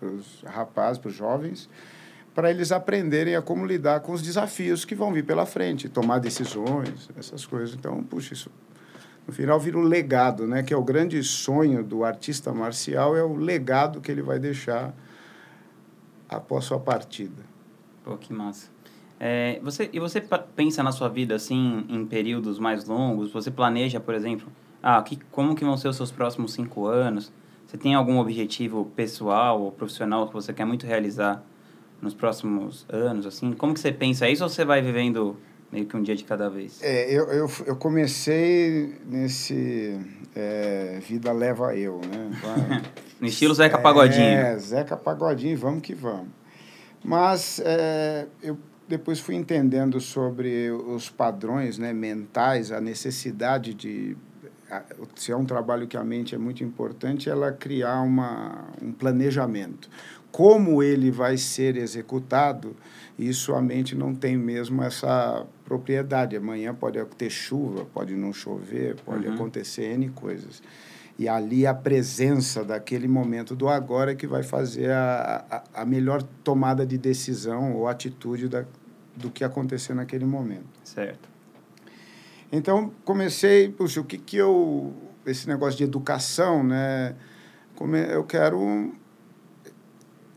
para 0.00 0.08
os 0.08 0.42
rapazes, 0.46 0.98
para 0.98 1.08
os 1.10 1.14
jovens, 1.14 1.68
para 2.34 2.50
eles 2.50 2.72
aprenderem 2.72 3.36
a 3.36 3.42
como 3.42 3.66
lidar 3.66 4.00
com 4.00 4.12
os 4.12 4.22
desafios 4.22 4.84
que 4.84 4.94
vão 4.94 5.12
vir 5.12 5.24
pela 5.24 5.44
frente, 5.44 5.88
tomar 5.88 6.18
decisões, 6.18 7.08
essas 7.16 7.44
coisas. 7.46 7.76
Então, 7.76 8.02
puxa, 8.02 8.32
isso 8.32 8.50
no 9.26 9.32
final 9.32 9.58
vira 9.58 9.78
um 9.78 9.82
legado, 9.82 10.46
né, 10.46 10.62
que 10.62 10.74
é 10.74 10.76
o 10.76 10.82
grande 10.82 11.22
sonho 11.22 11.82
do 11.82 12.04
artista 12.04 12.52
marcial 12.52 13.16
é 13.16 13.22
o 13.22 13.34
legado 13.34 14.00
que 14.00 14.10
ele 14.10 14.22
vai 14.22 14.38
deixar 14.38 14.94
após 16.28 16.64
sua 16.64 16.78
partida. 16.78 17.42
Pô, 18.04 18.16
que 18.16 18.32
massa. 18.32 18.70
É, 19.18 19.58
você, 19.62 19.88
e 19.92 20.00
você 20.00 20.20
pensa 20.54 20.82
na 20.82 20.92
sua 20.92 21.08
vida 21.08 21.34
assim 21.34 21.86
em 21.88 22.04
períodos 22.04 22.58
mais 22.58 22.84
longos? 22.84 23.32
Você 23.32 23.50
planeja, 23.50 23.98
por 23.98 24.14
exemplo, 24.14 24.48
ah, 24.82 25.00
que, 25.02 25.16
como 25.30 25.54
que 25.54 25.64
vão 25.64 25.76
ser 25.76 25.88
os 25.88 25.96
seus 25.96 26.10
próximos 26.10 26.52
cinco 26.52 26.86
anos? 26.86 27.32
Você 27.66 27.78
tem 27.78 27.94
algum 27.94 28.18
objetivo 28.18 28.84
pessoal 28.94 29.62
ou 29.62 29.72
profissional 29.72 30.26
que 30.26 30.34
você 30.34 30.52
quer 30.52 30.66
muito 30.66 30.86
realizar 30.86 31.42
nos 32.02 32.12
próximos 32.12 32.84
anos? 32.90 33.24
Assim, 33.24 33.52
como 33.52 33.72
que 33.72 33.80
você 33.80 33.90
pensa 33.90 34.28
isso 34.28 34.42
ou 34.42 34.50
você 34.50 34.64
vai 34.64 34.82
vivendo 34.82 35.38
meio 35.74 35.86
que 35.86 35.96
um 35.96 36.02
dia 36.02 36.14
de 36.14 36.22
cada 36.22 36.48
vez? 36.48 36.80
É, 36.82 37.10
eu, 37.10 37.24
eu, 37.24 37.50
eu 37.66 37.76
comecei 37.76 38.94
nesse 39.04 39.98
é, 40.34 41.00
vida 41.06 41.32
leva 41.32 41.76
eu, 41.76 42.00
né? 42.00 42.30
no 43.20 43.26
estilo 43.26 43.52
Zeca 43.52 43.76
Pagodinho. 43.78 44.24
É, 44.24 44.56
Zeca 44.56 44.96
Pagodinho, 44.96 45.58
vamos 45.58 45.82
que 45.82 45.92
vamos. 45.92 46.28
Mas 47.02 47.60
é, 47.64 48.26
eu 48.40 48.56
depois 48.88 49.18
fui 49.18 49.34
entendendo 49.34 50.00
sobre 50.00 50.70
os 50.70 51.10
padrões 51.10 51.76
né, 51.76 51.92
mentais, 51.92 52.70
a 52.70 52.80
necessidade 52.80 53.74
de. 53.74 54.16
Se 55.14 55.30
é 55.30 55.36
um 55.36 55.44
trabalho 55.44 55.86
que 55.86 55.96
a 55.96 56.02
mente 56.02 56.34
é 56.34 56.38
muito 56.38 56.64
importante, 56.64 57.28
ela 57.28 57.52
criar 57.52 58.00
uma, 58.00 58.64
um 58.80 58.92
planejamento. 58.92 59.88
Como 60.32 60.82
ele 60.82 61.10
vai 61.12 61.36
ser 61.36 61.76
executado, 61.76 62.74
isso 63.16 63.54
a 63.54 63.62
mente 63.62 63.94
não 63.94 64.14
tem 64.14 64.36
mesmo 64.36 64.82
essa 64.82 65.46
propriedade. 65.74 66.36
Amanhã 66.36 66.74
pode 66.74 67.04
ter 67.18 67.30
chuva, 67.30 67.84
pode 67.84 68.14
não 68.14 68.32
chover, 68.32 68.96
pode 69.04 69.26
uhum. 69.26 69.34
acontecer 69.34 69.92
N 69.94 70.08
coisas. 70.10 70.62
E 71.18 71.28
ali 71.28 71.66
a 71.66 71.74
presença 71.74 72.64
daquele 72.64 73.08
momento 73.08 73.54
do 73.54 73.68
agora 73.68 74.12
é 74.12 74.14
que 74.14 74.26
vai 74.26 74.42
fazer 74.42 74.90
a, 74.90 75.44
a, 75.50 75.82
a 75.82 75.84
melhor 75.84 76.22
tomada 76.42 76.86
de 76.86 76.98
decisão 76.98 77.74
ou 77.74 77.86
atitude 77.86 78.48
da, 78.48 78.64
do 79.16 79.30
que 79.30 79.44
acontecer 79.44 79.94
naquele 79.94 80.24
momento. 80.24 80.66
Certo. 80.82 81.28
Então, 82.50 82.92
comecei, 83.04 83.68
puxa, 83.68 84.00
o 84.00 84.04
que 84.04 84.18
que 84.18 84.36
eu... 84.36 84.92
Esse 85.26 85.48
negócio 85.48 85.78
de 85.78 85.84
educação, 85.84 86.62
né? 86.62 87.16
Como 87.74 87.96
eu 87.96 88.24
quero... 88.24 88.92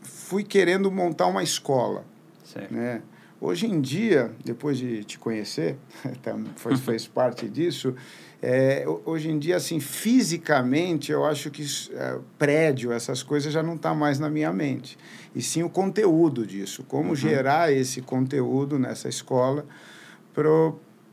Fui 0.00 0.42
querendo 0.42 0.90
montar 0.90 1.26
uma 1.26 1.42
escola. 1.42 2.04
Certo. 2.44 2.72
Né? 2.72 3.02
Hoje 3.40 3.66
em 3.66 3.80
dia, 3.80 4.32
depois 4.44 4.78
de 4.78 5.04
te 5.04 5.16
conhecer, 5.16 5.76
foi, 6.56 6.76
fez 6.76 7.06
parte 7.08 7.48
disso, 7.48 7.94
é, 8.42 8.84
hoje 9.04 9.30
em 9.30 9.38
dia, 9.38 9.56
assim, 9.56 9.78
fisicamente, 9.78 11.12
eu 11.12 11.24
acho 11.24 11.48
que 11.50 11.64
é, 11.92 12.18
prédio, 12.36 12.90
essas 12.90 13.22
coisas 13.22 13.52
já 13.52 13.62
não 13.62 13.74
estão 13.74 13.92
tá 13.92 13.98
mais 13.98 14.18
na 14.18 14.28
minha 14.28 14.52
mente. 14.52 14.98
E 15.34 15.42
sim 15.42 15.62
o 15.62 15.70
conteúdo 15.70 16.44
disso, 16.44 16.82
como 16.82 17.10
uhum. 17.10 17.14
gerar 17.16 17.72
esse 17.72 18.00
conteúdo 18.00 18.76
nessa 18.78 19.08
escola 19.08 19.64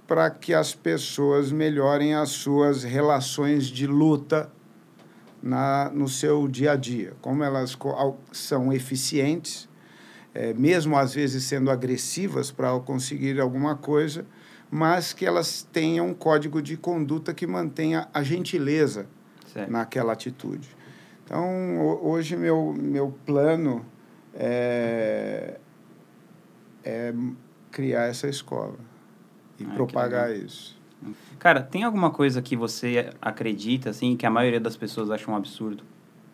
para 0.07 0.29
que 0.29 0.53
as 0.53 0.73
pessoas 0.73 1.51
melhorem 1.51 2.15
as 2.15 2.29
suas 2.29 2.83
relações 2.83 3.65
de 3.65 3.85
luta 3.85 4.51
na, 5.41 5.91
no 5.93 6.07
seu 6.07 6.47
dia 6.47 6.71
a 6.71 6.75
dia, 6.75 7.13
como 7.21 7.43
elas 7.43 7.77
são 8.31 8.73
eficientes 8.73 9.67
é, 10.35 10.53
mesmo 10.53 10.97
às 10.97 11.13
vezes 11.13 11.45
sendo 11.45 11.71
agressivas 11.71 12.51
para 12.51 12.77
conseguir 12.81 13.39
alguma 13.39 13.75
coisa, 13.77 14.25
mas 14.69 15.13
que 15.13 15.25
elas 15.25 15.63
tenham 15.71 16.07
um 16.09 16.13
código 16.13 16.61
de 16.61 16.75
conduta 16.75 17.33
que 17.33 17.47
mantenha 17.47 18.09
a 18.13 18.21
gentileza 18.21 19.07
certo. 19.47 19.71
naquela 19.71 20.11
atitude. 20.11 20.67
Então, 21.23 21.79
hoje, 22.03 22.35
meu, 22.35 22.73
meu 22.77 23.17
plano 23.25 23.85
é, 24.33 25.57
é 26.83 27.13
criar 27.71 28.03
essa 28.03 28.27
escola 28.27 28.75
e 29.57 29.63
ah, 29.63 29.73
propagar 29.73 30.35
isso. 30.35 30.77
Cara, 31.39 31.61
tem 31.61 31.83
alguma 31.83 32.11
coisa 32.11 32.41
que 32.41 32.57
você 32.57 33.09
acredita, 33.21 33.89
assim, 33.89 34.17
que 34.17 34.25
a 34.25 34.29
maioria 34.29 34.59
das 34.59 34.75
pessoas 34.75 35.09
acham 35.09 35.33
um 35.33 35.37
absurdo? 35.37 35.83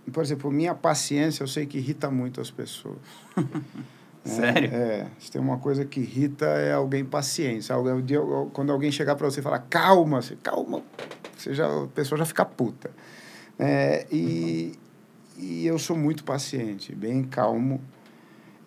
Por 0.09 0.23
exemplo, 0.23 0.49
minha 0.51 0.73
paciência 0.73 1.43
eu 1.43 1.47
sei 1.47 1.65
que 1.65 1.77
irrita 1.77 2.09
muito 2.09 2.41
as 2.41 2.49
pessoas. 2.49 2.97
Sério? 4.23 4.69
É, 4.71 4.77
é, 4.77 5.07
se 5.19 5.31
tem 5.31 5.41
uma 5.41 5.57
coisa 5.57 5.83
que 5.83 5.99
irrita 5.99 6.45
é 6.45 6.73
alguém 6.73 7.03
paciência. 7.03 7.73
Alguém, 7.75 8.17
quando 8.53 8.71
alguém 8.71 8.91
chegar 8.91 9.15
para 9.15 9.29
você 9.29 9.39
e 9.39 9.43
falar, 9.43 9.59
calma, 9.59 10.21
você, 10.21 10.35
calma, 10.35 10.83
você 11.35 11.53
já, 11.53 11.67
a 11.67 11.87
pessoa 11.87 12.19
já 12.19 12.25
fica 12.25 12.45
puta. 12.45 12.91
É, 13.57 14.05
e, 14.11 14.73
e 15.37 15.65
eu 15.65 15.77
sou 15.79 15.97
muito 15.97 16.23
paciente, 16.23 16.95
bem 16.95 17.23
calmo. 17.23 17.81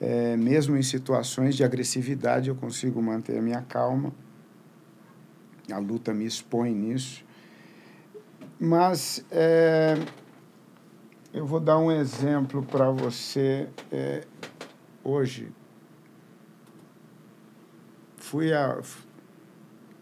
É, 0.00 0.36
mesmo 0.36 0.76
em 0.76 0.82
situações 0.82 1.56
de 1.56 1.62
agressividade, 1.62 2.48
eu 2.48 2.56
consigo 2.56 3.00
manter 3.00 3.38
a 3.38 3.42
minha 3.42 3.62
calma. 3.62 4.12
A 5.70 5.78
luta 5.78 6.12
me 6.12 6.26
expõe 6.26 6.74
nisso. 6.74 7.24
Mas 8.58 9.24
é, 9.30 9.96
vou 11.54 11.60
dar 11.60 11.78
um 11.78 11.92
exemplo 11.92 12.64
para 12.64 12.90
você. 12.90 13.68
É, 13.92 14.24
hoje, 15.04 15.52
fui, 18.16 18.52
a, 18.52 18.80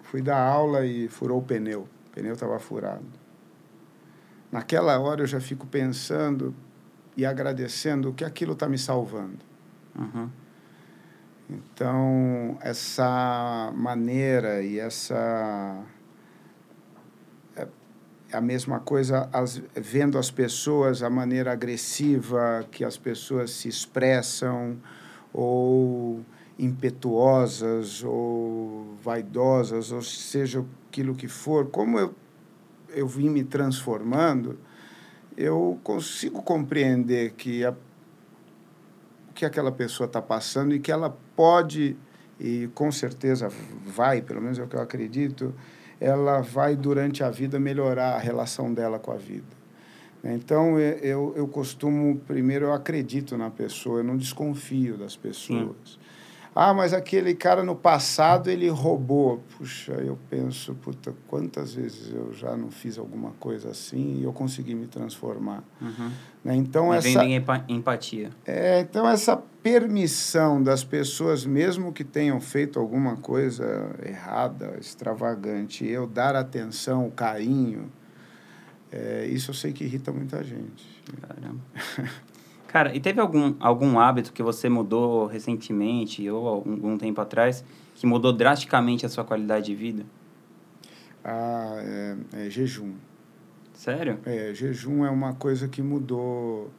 fui 0.01 0.23
dar 0.23 0.43
aula 0.43 0.87
e 0.87 1.09
furou 1.09 1.41
o 1.41 1.43
pneu. 1.43 1.83
O 1.83 2.11
pneu 2.11 2.33
estava 2.33 2.59
furado. 2.59 3.05
Naquela 4.51 4.99
hora 4.99 5.21
eu 5.21 5.27
já 5.27 5.41
fico 5.41 5.67
pensando 5.67 6.55
e 7.19 7.27
agradecendo 7.27 8.15
que 8.15 8.25
aquilo 8.25 8.55
está 8.55 8.67
me 8.67 8.79
salvando. 8.79 9.45
Uhum. 9.95 10.31
Então, 11.51 12.57
essa 12.63 13.71
maneira 13.77 14.63
e 14.63 14.79
essa 14.79 15.85
a 18.33 18.41
mesma 18.41 18.81
coisa 18.81 19.29
as, 19.33 19.63
vendo 19.75 20.19
as 20.19 20.31
pessoas, 20.31 21.03
a 21.03 21.11
maneira 21.11 21.53
agressiva 21.53 22.67
que 22.71 22.85
as 22.85 22.97
pessoas 22.97 23.51
se 23.51 23.69
expressam, 23.69 24.77
ou 25.33 26.25
impetuosas, 26.59 28.03
ou 28.05 28.95
vaidosas, 29.03 29.93
ou 29.93 30.03
seja 30.03 30.65
aquilo 30.89 31.15
que 31.15 31.29
for, 31.29 31.67
como 31.67 31.99
eu, 31.99 32.15
eu 32.91 33.07
vim 33.07 33.31
me 33.31 33.43
transformando, 33.43 34.59
eu 35.37 35.79
consigo 35.83 36.43
compreender 36.43 37.33
que 37.33 37.65
a, 37.65 37.75
que 39.35 39.45
aquela 39.45 39.73
pessoa 39.73 40.07
está 40.07 40.21
passando 40.21 40.75
e 40.75 40.79
que 40.79 40.93
ela 40.93 41.17
pode, 41.35 41.97
e 42.39 42.69
com 42.75 42.93
certeza 42.93 43.51
vai, 43.87 44.21
pelo 44.21 44.41
menos 44.41 44.59
é 44.59 44.63
o 44.63 44.69
que 44.69 44.77
eu 44.77 44.83
acredito, 44.83 45.55
ela 46.03 46.41
vai, 46.41 46.75
durante 46.75 47.23
a 47.23 47.31
vida, 47.31 47.61
melhorar 47.61 48.17
a 48.17 48.19
relação 48.19 48.75
dela 48.75 48.99
com 48.99 49.13
a 49.13 49.17
vida. 49.17 49.63
Então, 50.25 50.79
eu, 50.79 51.33
eu 51.37 51.49
costumo, 51.49 52.17
primeiro, 52.27 52.67
eu 52.67 52.73
acredito 52.73 53.37
na 53.37 53.51
pessoa, 53.51 54.01
eu 54.01 54.05
não 54.05 54.17
desconfio 54.17 54.97
das 54.97 55.17
pessoas. 55.17 55.99
Ah, 56.55 56.75
mas 56.75 56.93
aquele 56.93 57.35
cara 57.35 57.63
no 57.63 57.75
passado 57.75 58.51
ele 58.51 58.69
roubou. 58.69 59.43
Puxa, 59.57 59.93
eu 59.93 60.19
penso, 60.29 60.75
puta, 60.75 61.15
quantas 61.27 61.75
vezes 61.75 62.13
eu 62.13 62.33
já 62.35 62.55
não 62.57 62.71
fiz 62.71 62.99
alguma 62.99 63.31
coisa 63.33 63.71
assim 63.71 64.19
e 64.21 64.25
eu 64.25 64.33
consegui 64.33 64.75
me 64.75 64.87
transformar. 64.87 65.65
Uhum. 65.81 66.11
Né? 66.45 66.55
Então, 66.57 66.93
essa. 66.93 67.21
Vem 67.21 67.43
empatia. 67.69 68.31
É, 68.45 68.81
então, 68.81 69.09
essa 69.09 69.37
permissão 69.63 70.63
das 70.63 70.85
pessoas, 70.85 71.47
mesmo 71.47 71.93
que 71.93 72.05
tenham 72.05 72.39
feito 72.41 72.79
alguma 72.79 73.17
coisa 73.17 73.91
errada, 74.05 74.77
extravagante, 74.79 75.87
eu 75.87 76.07
dar 76.07 76.37
atenção, 76.37 77.09
carinho, 77.11 77.91
é, 78.91 79.27
isso 79.27 79.51
eu 79.51 79.55
sei 79.55 79.73
que 79.73 79.85
irrita 79.85 80.13
muita 80.13 80.45
gente. 80.45 80.85
Caramba. 81.23 81.61
Cara, 82.73 82.97
e 82.97 83.01
teve 83.01 83.21
algum, 83.21 83.55
algum 83.61 83.99
hábito 84.01 84.33
que 84.33 84.43
você 84.43 84.67
mudou 84.67 85.27
recentemente 85.27 86.29
ou 86.31 86.49
algum 86.49 86.97
tempo 86.97 87.21
atrás 87.21 87.63
que 87.95 88.07
mudou 88.07 88.33
drasticamente 88.33 89.05
a 89.05 89.11
sua 89.11 89.25
qualidade 89.25 89.67
de 89.67 89.75
vida? 89.75 90.05
Ah, 91.23 91.75
é, 91.77 92.17
é 92.47 92.51
jejum. 92.51 92.95
Sério? 93.75 94.19
É, 94.25 94.55
jejum 94.55 95.05
é 95.05 95.11
uma 95.11 95.35
coisa 95.35 95.69
que 95.69 95.83
mudou 95.83 96.71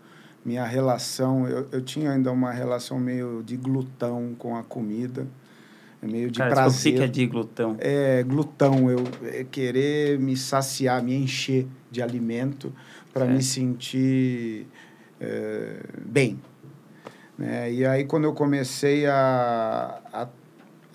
minha 0.43 0.65
relação. 0.65 1.47
Eu, 1.47 1.67
eu 1.71 1.81
tinha 1.81 2.11
ainda 2.11 2.31
uma 2.31 2.51
relação 2.51 2.99
meio 2.99 3.43
de 3.43 3.55
glutão 3.55 4.33
com 4.39 4.55
a 4.55 4.63
comida, 4.63 5.27
meio 6.01 6.31
de 6.31 6.39
Cara, 6.39 6.55
prazer. 6.55 6.93
O 6.93 6.97
que 6.97 7.03
é 7.03 7.07
de 7.07 7.27
glutão? 7.27 7.75
É, 7.77 8.23
glutão, 8.23 8.89
eu 8.89 9.03
é 9.25 9.43
querer 9.43 10.17
me 10.17 10.35
saciar, 10.35 11.03
me 11.03 11.13
encher 11.13 11.67
de 11.91 12.01
alimento 12.01 12.73
para 13.13 13.25
me 13.25 13.43
sentir 13.43 14.65
é, 15.19 15.79
bem. 16.05 16.39
Né? 17.37 17.71
E 17.71 17.85
aí, 17.85 18.05
quando 18.05 18.25
eu 18.25 18.33
comecei 18.33 19.05
a, 19.05 19.99
a, 20.13 20.27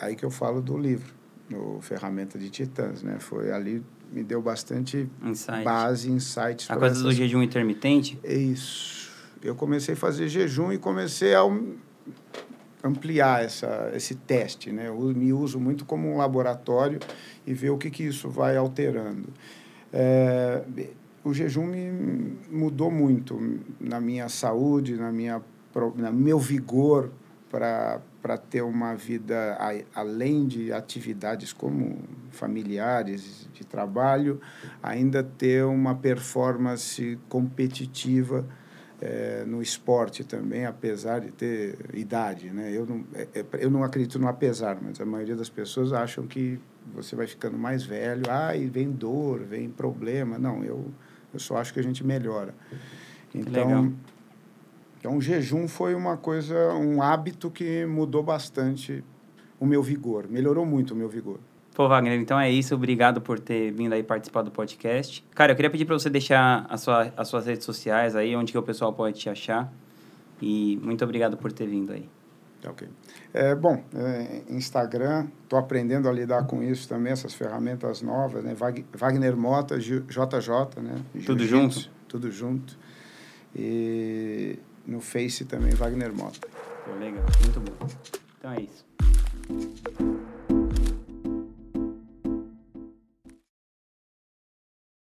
Aí 0.00 0.14
que 0.14 0.24
eu 0.24 0.31
falo 0.31 0.62
do 0.62 0.76
livro, 0.78 1.12
no 1.50 1.81
Ferramenta 1.81 2.38
de 2.38 2.48
Titãs, 2.50 3.02
né? 3.02 3.16
Foi 3.18 3.50
ali 3.50 3.83
me 4.11 4.22
deu 4.22 4.40
bastante 4.40 5.07
Insight. 5.22 5.64
base, 5.64 6.11
insights. 6.11 6.70
A 6.70 6.76
coisa 6.76 6.94
essas... 6.94 7.02
do 7.02 7.12
jejum 7.12 7.42
intermitente? 7.42 8.18
Isso. 8.24 9.11
Eu 9.42 9.54
comecei 9.54 9.94
a 9.94 9.96
fazer 9.96 10.28
jejum 10.28 10.72
e 10.72 10.78
comecei 10.78 11.35
a 11.35 11.42
ampliar 12.83 13.44
essa, 13.44 13.90
esse 13.94 14.14
teste, 14.14 14.72
né? 14.72 14.88
Eu 14.88 14.98
me 15.14 15.33
uso 15.33 15.61
muito 15.61 15.85
como 15.85 16.09
um 16.11 16.16
laboratório 16.16 17.00
e 17.46 17.52
ver 17.52 17.70
o 17.70 17.76
que, 17.76 17.90
que 17.90 18.04
isso 18.04 18.31
vai 18.31 18.57
alterando. 18.57 19.28
É, 19.92 20.62
o 21.28 21.34
jejum 21.34 21.66
me 21.66 22.38
mudou 22.50 22.90
muito 22.90 23.38
na 23.78 24.00
minha 24.00 24.28
saúde, 24.28 24.96
na 24.96 25.12
minha 25.12 25.42
no 25.74 26.12
meu 26.12 26.38
vigor 26.38 27.10
para 27.50 28.36
ter 28.50 28.62
uma 28.62 28.94
vida 28.94 29.56
além 29.94 30.46
de 30.46 30.72
atividades 30.72 31.52
como 31.52 31.98
familiares 32.30 33.48
de 33.52 33.64
trabalho, 33.64 34.40
ainda 34.82 35.22
ter 35.22 35.64
uma 35.64 35.94
performance 35.94 37.18
competitiva 37.28 38.44
é, 39.00 39.44
no 39.46 39.62
esporte 39.62 40.24
também, 40.24 40.66
apesar 40.66 41.20
de 41.20 41.30
ter 41.30 41.78
idade, 41.94 42.50
né? 42.50 42.72
Eu 42.74 42.84
não, 42.84 43.04
é, 43.14 43.28
é, 43.34 43.44
eu 43.60 43.70
não 43.70 43.84
acredito 43.84 44.18
no 44.18 44.26
apesar, 44.26 44.76
mas 44.82 45.00
a 45.00 45.06
maioria 45.06 45.36
das 45.36 45.48
pessoas 45.48 45.92
acham 45.92 46.26
que 46.26 46.58
você 46.92 47.14
vai 47.14 47.26
ficando 47.26 47.56
mais 47.56 47.84
velho, 47.84 48.24
ah, 48.28 48.56
e 48.56 48.66
vem 48.66 48.90
dor, 48.90 49.40
vem 49.40 49.68
problema. 49.68 50.38
Não, 50.38 50.64
eu 50.64 50.86
eu 51.32 51.40
só 51.40 51.56
acho 51.56 51.72
que 51.72 51.80
a 51.80 51.82
gente 51.82 52.04
melhora. 52.04 52.54
Então, 53.34 53.92
então 54.98 55.16
o 55.16 55.20
jejum 55.20 55.68
foi 55.68 55.94
uma 55.94 56.16
coisa, 56.16 56.72
um 56.74 57.02
hábito 57.02 57.50
que 57.50 57.84
mudou 57.86 58.22
bastante 58.22 59.04
o 59.60 59.66
meu 59.66 59.82
vigor, 59.82 60.26
melhorou 60.28 60.64
muito 60.64 60.92
o 60.92 60.96
meu 60.96 61.08
vigor. 61.08 61.38
Pô, 61.74 61.88
Wagner, 61.88 62.18
então 62.18 62.40
é 62.40 62.50
isso. 62.50 62.74
Obrigado 62.74 63.20
por 63.20 63.38
ter 63.38 63.70
vindo 63.70 63.92
aí 63.92 64.02
participar 64.02 64.42
do 64.42 64.50
podcast. 64.50 65.24
Cara, 65.32 65.52
eu 65.52 65.56
queria 65.56 65.70
pedir 65.70 65.84
para 65.84 65.96
você 65.96 66.10
deixar 66.10 66.66
a 66.68 66.76
sua, 66.76 67.12
as 67.16 67.28
suas 67.28 67.46
redes 67.46 67.64
sociais 67.64 68.16
aí, 68.16 68.34
onde 68.34 68.50
que 68.50 68.58
o 68.58 68.62
pessoal 68.62 68.92
pode 68.92 69.16
te 69.20 69.30
achar. 69.30 69.72
E 70.42 70.76
muito 70.82 71.04
obrigado 71.04 71.36
por 71.36 71.52
ter 71.52 71.68
vindo 71.68 71.92
aí. 71.92 72.08
Ok. 72.66 72.88
É, 73.32 73.54
bom, 73.54 73.84
é, 73.94 74.42
Instagram, 74.48 75.28
estou 75.44 75.58
aprendendo 75.58 76.08
a 76.08 76.12
lidar 76.12 76.46
com 76.46 76.62
isso 76.62 76.88
também, 76.88 77.12
essas 77.12 77.34
ferramentas 77.34 78.02
novas, 78.02 78.42
né? 78.42 78.54
Wagner 78.92 79.36
Mota, 79.36 79.78
JJ, 79.78 80.82
né? 80.82 81.02
Tudo 81.24 81.46
junto? 81.46 81.90
Tudo 82.08 82.30
junto. 82.30 82.76
E 83.54 84.58
no 84.86 85.00
Face 85.00 85.44
também, 85.44 85.72
Wagner 85.74 86.12
Mota. 86.12 86.48
Pô, 86.84 86.92
legal, 86.94 87.24
muito 87.42 87.60
bom. 87.60 87.86
Então 88.38 88.52
é 88.52 88.62
isso. 88.62 90.17